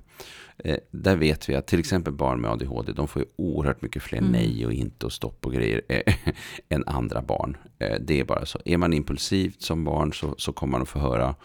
Eh, 0.64 0.78
där 0.92 1.16
vet 1.16 1.50
vi 1.50 1.56
att 1.56 1.68
till 1.68 1.80
exempel 1.80 2.14
barn 2.14 2.42
med 2.42 2.52
ADHD, 2.52 2.92
de 2.92 3.08
får 3.08 3.22
ju 3.22 3.28
oerhört 3.36 3.82
mycket 3.82 4.04
fler 4.04 4.18
Mm. 4.18 4.32
nej 4.32 4.66
och 4.66 4.74
inte 4.74 5.06
och 5.06 5.12
stopp 5.12 5.46
och 5.46 5.54
grejer 5.54 5.82
eh, 5.90 6.16
än 6.70 6.84
andra 6.88 7.22
barn. 7.22 7.58
Eh, 7.80 7.96
det 8.02 8.20
är 8.20 8.24
bara 8.24 8.46
så. 8.46 8.60
Är 8.66 8.78
man 8.78 8.94
impulsivt 8.94 9.62
som 9.62 9.84
barn 9.84 10.14
så, 10.14 10.36
så 10.38 10.54
kommer 10.54 10.72
man 10.72 10.82
att 10.82 10.90
få 10.90 11.00
höra 11.00 11.36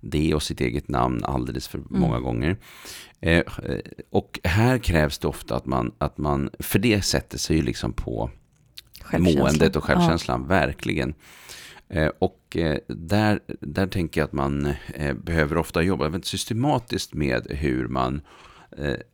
det 0.00 0.34
och 0.34 0.42
sitt 0.42 0.60
eget 0.60 0.88
namn 0.88 1.24
alldeles 1.24 1.68
för 1.68 1.80
många 1.88 2.20
gånger. 2.20 2.56
Eh, 3.20 3.38
eh, 3.38 3.44
och 4.10 4.40
här 4.44 4.78
krävs 4.78 5.18
det 5.18 5.28
ofta 5.28 5.56
att 5.56 5.66
man, 5.66 5.92
att 5.98 6.18
man, 6.18 6.50
för 6.58 6.78
det 6.78 7.02
sätter 7.02 7.38
sig 7.38 7.56
ju 7.56 7.62
liksom 7.62 7.92
på. 7.92 8.30
Måendet 9.12 9.76
och 9.76 9.84
självkänslan, 9.84 10.46
verkligen. 10.46 11.14
Eh, 11.88 12.10
och 12.18 12.56
eh, 12.56 12.78
där, 12.88 13.40
där 13.60 13.86
tänker 13.86 14.20
jag 14.20 14.26
att 14.26 14.32
man 14.32 14.66
eh, 14.94 15.14
behöver 15.14 15.56
ofta 15.56 15.82
jobba 15.82 16.04
väldigt 16.04 16.26
systematiskt 16.26 17.14
med 17.14 17.46
hur 17.50 17.88
man 17.88 18.20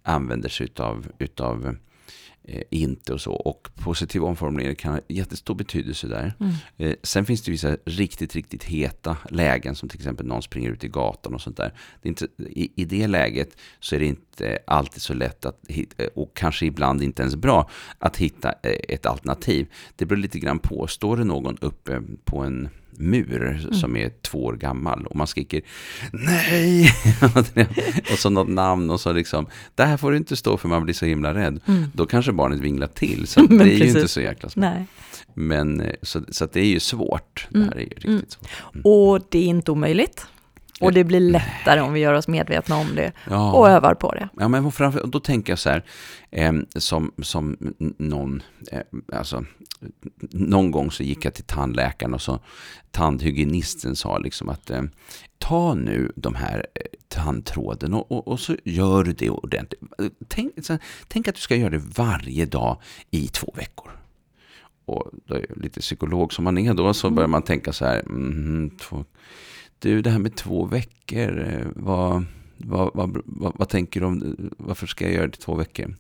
använder 0.03 0.49
sig 0.49 0.65
utav, 0.65 1.07
utav 1.19 1.77
eh, 2.45 2.63
inte 2.71 3.13
och 3.13 3.21
så. 3.21 3.33
Och 3.33 3.69
positiv 3.75 4.25
omformulering 4.25 4.77
kan 4.77 4.93
ha 4.93 5.01
jättestor 5.09 5.55
betydelse 5.55 6.07
där. 6.07 6.35
Mm. 6.41 6.53
Eh, 6.77 6.97
sen 7.03 7.27
finns 7.27 7.43
det 7.43 7.51
vissa 7.51 7.77
riktigt, 7.85 8.35
riktigt 8.35 8.65
heta 8.65 9.17
lägen 9.31 9.75
som 9.75 9.89
till 9.89 9.99
exempel 9.99 10.27
någon 10.27 10.43
springer 10.43 10.71
ut 10.71 10.85
i 10.85 10.89
gatan 10.89 11.35
och 11.35 11.41
sånt 11.41 11.57
där. 11.57 11.75
Det 12.03 12.09
inte, 12.09 12.27
i, 12.39 12.73
I 12.77 12.85
det 12.85 13.07
läget 13.07 13.57
så 13.81 13.97
är 13.97 14.01
det 14.01 14.07
inte 14.07 14.59
alltid 14.67 15.03
så 15.03 15.15
lätt 15.15 15.45
att 15.45 15.61
hitta, 15.69 16.05
och 16.15 16.37
kanske 16.37 16.67
ibland 16.67 17.03
inte 17.03 17.23
ens 17.23 17.37
bra 17.37 17.71
att 17.99 18.17
hitta 18.17 18.55
eh, 18.63 18.81
ett 18.89 19.07
alternativ. 19.07 19.67
Det 19.97 20.07
beror 20.07 20.21
lite 20.21 20.39
grann 20.39 20.59
på, 20.59 20.87
står 20.87 21.17
det 21.17 21.25
någon 21.25 21.59
uppe 21.61 22.03
på 22.25 22.39
en 22.39 22.69
mur 22.93 23.69
som 23.73 23.97
är 23.97 24.11
två 24.23 24.45
år 24.45 24.53
gammal 24.57 25.07
och 25.07 25.17
man 25.17 25.27
skriker 25.27 25.63
nej 26.13 26.91
och 28.13 28.19
så 28.19 28.31
något 28.31 28.49
namn 28.49 28.91
och 28.91 29.01
så 29.01 29.13
liksom 29.13 29.47
det 29.75 29.85
här 29.85 29.97
får 29.97 30.11
du 30.11 30.17
inte 30.17 30.37
stå 30.37 30.57
för 30.57 30.69
man 30.69 30.85
blir 30.85 30.95
så 30.95 31.07
himla 31.07 31.35
rädd. 31.35 31.61
Mm. 31.67 31.85
Då 31.95 32.07
kanske 32.07 32.33
barnet 32.33 32.59
vinglar 32.61 32.87
till 32.87 33.27
så 33.27 33.41
det 33.47 33.65
är 33.65 33.67
ju 33.79 33.87
inte 33.89 34.09
så 34.09 34.21
jäkla 34.21 34.49
smart. 34.49 34.75
Nej. 34.75 34.87
Men 35.35 35.81
eh, 35.81 35.95
så, 36.03 36.21
så 36.31 36.47
det 36.53 36.61
är 36.61 36.65
ju 36.65 36.81
svårt. 36.81 37.47
Det 37.51 37.59
här 37.59 37.75
är 37.77 37.81
ju 37.81 37.87
riktigt 37.87 38.05
Mm. 38.05 38.23
svårt. 38.29 38.49
Och 38.85 39.27
det 39.29 39.39
är 39.39 39.45
inte 39.47 39.73
omöjligt. 39.73 40.27
Och 40.81 40.93
det 40.93 41.05
blir 41.05 41.21
lättare 41.21 41.81
om 41.81 41.93
vi 41.93 42.01
gör 42.01 42.15
oss 42.15 42.29
medvetna 42.29 42.77
om 42.77 42.95
det 42.95 43.13
Ja. 43.31 43.53
och 43.53 43.69
övar 43.69 43.95
på 43.95 44.13
det. 44.13 44.29
Ja, 44.37 44.49
men 44.49 44.73
framför, 44.73 45.07
då 45.07 45.21
tänker 45.21 45.53
jag 45.53 45.59
så 45.59 45.71
här, 45.71 45.85
eh, 46.31 46.53
som, 46.77 47.13
som 47.23 47.57
någon, 47.99 48.43
eh, 48.73 48.81
alltså, 49.13 49.45
någon 50.31 50.71
gång 50.71 50.91
så 50.91 51.03
gick 51.03 51.25
jag 51.25 51.35
till 51.35 51.45
tandläkaren 51.45 52.15
och 52.15 52.23
så 52.23 52.41
tandhygienisten 52.91 53.97
sa 53.97 54.19
liksom 54.19 54.49
att 54.49 54.71
eh, 54.71 54.83
ta 55.39 55.75
nu 55.75 56.13
de 56.17 56.35
här 56.35 56.67
eh, 56.75 56.83
tandtråden 57.09 57.95
och, 57.95 58.13
och, 58.13 58.29
och 58.29 58.41
så 58.41 58.57
gör 58.65 59.05
du 59.05 59.13
det 59.13 59.31
ordentligt. 59.31 59.81
Tänk, 60.29 60.53
tänk 61.09 61.29
att 61.29 61.35
du 61.35 61.41
ska 61.41 61.57
göra 61.57 61.71
det 61.71 61.83
varje 61.97 62.47
dag 62.47 62.81
i 63.11 63.29
två 63.29 63.53
veckor. 63.57 63.91
Och 64.85 65.11
då 65.27 65.35
är 65.35 65.47
lite 65.57 65.81
psykolog 65.81 66.33
som 66.33 66.45
man 66.45 66.59
är 66.59 66.75
då 66.75 66.95
så 66.95 67.11
börjar 67.11 67.29
man 67.29 67.43
tänka 67.43 67.73
så 67.73 67.85
här, 67.85 68.01
mm, 68.01 68.71
två, 68.81 69.05
du 69.81 70.03
det 70.03 70.11
här 70.11 70.19
med 70.19 70.37
två 70.37 70.65
veckor, 70.65 71.49
eh, 71.49 71.67
vad, 71.75 72.25
vad, 72.57 72.91
vad, 72.95 73.53
vad, 73.57 73.69
tänker 73.69 74.01
du 74.01 74.07
om, 74.07 74.37
varför 74.57 74.87
ska 74.87 75.05
jag 75.05 75.15
göra 75.15 75.27
det 75.27 75.37
i 75.37 75.41
två 75.41 75.55
veckor? 75.55 75.97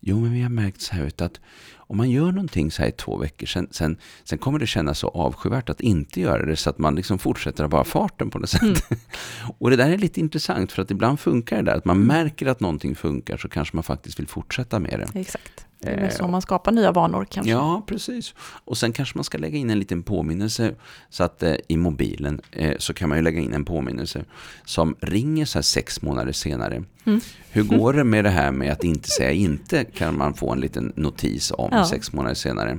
Jo, 0.00 0.20
men 0.20 0.32
vi 0.32 0.42
har 0.42 0.50
märkt 0.50 0.80
så 0.80 0.94
här 0.94 1.04
ut 1.04 1.20
att 1.20 1.40
om 1.88 1.96
man 1.96 2.10
gör 2.10 2.32
någonting 2.32 2.70
så 2.70 2.82
här 2.82 2.88
i 2.88 2.92
två 2.92 3.16
veckor, 3.18 3.46
sen, 3.46 3.68
sen, 3.70 3.96
sen 4.24 4.38
kommer 4.38 4.58
det 4.58 4.66
kännas 4.66 4.98
så 4.98 5.08
avskyvärt 5.08 5.68
att 5.68 5.80
inte 5.80 6.20
göra 6.20 6.46
det, 6.46 6.56
så 6.56 6.70
att 6.70 6.78
man 6.78 6.94
liksom 6.94 7.18
fortsätter 7.18 7.64
att 7.64 7.72
vara 7.72 7.84
farten 7.84 8.30
på 8.30 8.38
något 8.38 8.50
sätt. 8.50 8.84
Och 9.58 9.70
det 9.70 9.76
där 9.76 9.90
är 9.90 9.98
lite 9.98 10.20
intressant, 10.20 10.72
för 10.72 10.82
att 10.82 10.90
ibland 10.90 11.20
funkar 11.20 11.56
det 11.56 11.62
där, 11.62 11.76
att 11.76 11.84
man 11.84 12.00
märker 12.00 12.46
att 12.46 12.60
någonting 12.60 12.94
funkar, 12.94 13.36
så 13.36 13.48
kanske 13.48 13.76
man 13.76 13.82
faktiskt 13.82 14.18
vill 14.18 14.28
fortsätta 14.28 14.78
med 14.78 14.98
det. 14.98 15.20
Exakt. 15.20 15.66
Det 15.86 15.92
är 15.92 15.96
väl 16.00 16.04
Eh, 16.10 16.16
så 16.16 16.28
man 16.28 16.42
skapar 16.42 16.72
nya 16.72 16.92
vanor 16.92 17.26
kanske. 17.30 17.50
Ja, 17.50 17.82
precis. 17.86 18.34
Och 18.64 18.78
sen 18.78 18.92
kanske 18.92 19.18
man 19.18 19.24
ska 19.24 19.38
lägga 19.38 19.58
in 19.58 19.70
en 19.70 19.78
liten 19.78 20.02
påminnelse 20.02 20.74
så 21.10 21.24
att 21.24 21.42
eh, 21.42 21.54
i 21.68 21.76
mobilen 21.76 22.40
eh, 22.52 22.74
så 22.78 22.94
kan 22.94 23.08
man 23.08 23.18
ju 23.18 23.24
lägga 23.24 23.40
in 23.40 23.52
en 23.54 23.64
påminnelse 23.64 24.24
som 24.64 24.96
ringer 25.00 25.44
så 25.44 25.58
här 25.58 25.62
sex 25.62 26.02
månader 26.02 26.32
senare. 26.32 26.84
Mm. 27.04 27.20
Hur 27.50 27.62
går 27.62 27.92
det 27.92 28.04
med 28.04 28.24
det 28.24 28.30
här 28.30 28.52
med 28.52 28.72
att 28.72 28.84
inte 28.84 29.08
säga 29.08 29.30
inte? 29.32 29.84
Kan 29.84 30.16
man 30.18 30.34
få 30.34 30.52
en 30.52 30.60
liten 30.60 30.92
notis 30.96 31.52
om 31.58 31.68
Ja. 31.72 31.84
sex 31.86 32.12
månader 32.12 32.34
senare. 32.34 32.78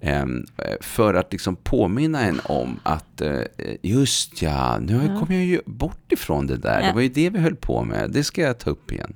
Eh, 0.00 0.24
för 0.80 1.14
att 1.14 1.32
liksom 1.32 1.56
påminna 1.56 2.20
en 2.20 2.40
om 2.44 2.80
att 2.82 3.20
eh, 3.20 3.40
just 3.82 4.42
ja, 4.42 4.78
nu 4.78 5.00
Ja. 5.08 5.18
kom 5.20 5.34
jag 5.34 5.44
ju 5.44 5.60
bort 5.66 6.12
ifrån 6.12 6.46
det 6.46 6.56
där. 6.56 6.80
Ja. 6.80 6.86
Det 6.86 6.92
var 6.94 7.00
ju 7.00 7.08
det 7.08 7.30
vi 7.30 7.38
höll 7.38 7.56
på 7.56 7.84
med. 7.84 8.10
Det 8.10 8.24
ska 8.24 8.40
jag 8.42 8.58
ta 8.58 8.70
upp 8.70 8.92
igen. 8.92 9.14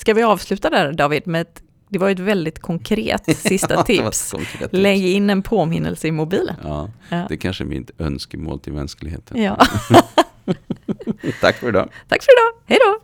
Ska 0.00 0.14
vi 0.14 0.22
avsluta 0.22 0.70
där 0.70 0.92
David 0.92 1.26
med 1.26 1.40
ett, 1.40 1.62
det 1.88 1.98
var 1.98 2.08
ju 2.08 2.12
ett 2.12 2.18
väldigt 2.18 2.58
konkret 2.58 3.36
sista 3.38 3.74
Ja, 3.74 3.82
tips. 3.82 4.30
konkret 4.30 4.58
tips. 4.60 4.72
Lägg 4.72 5.06
in 5.06 5.30
en 5.30 5.42
påminnelse 5.42 6.08
i 6.08 6.12
mobilen. 6.12 6.56
Ja, 6.64 6.90
Ja. 7.08 7.24
det 7.28 7.34
är 7.34 7.38
kanske 7.38 7.64
är 7.64 7.66
mitt 7.66 7.90
önskemål 7.98 8.60
till 8.60 8.72
mänskligheten. 8.72 9.42
Ja. 9.42 9.58
Tack 11.40 11.56
för 11.56 11.68
idag. 11.68 11.88
Tack 12.08 12.22
för 12.22 12.32
idag, 12.32 12.62
hej 12.66 12.78
då! 12.84 12.98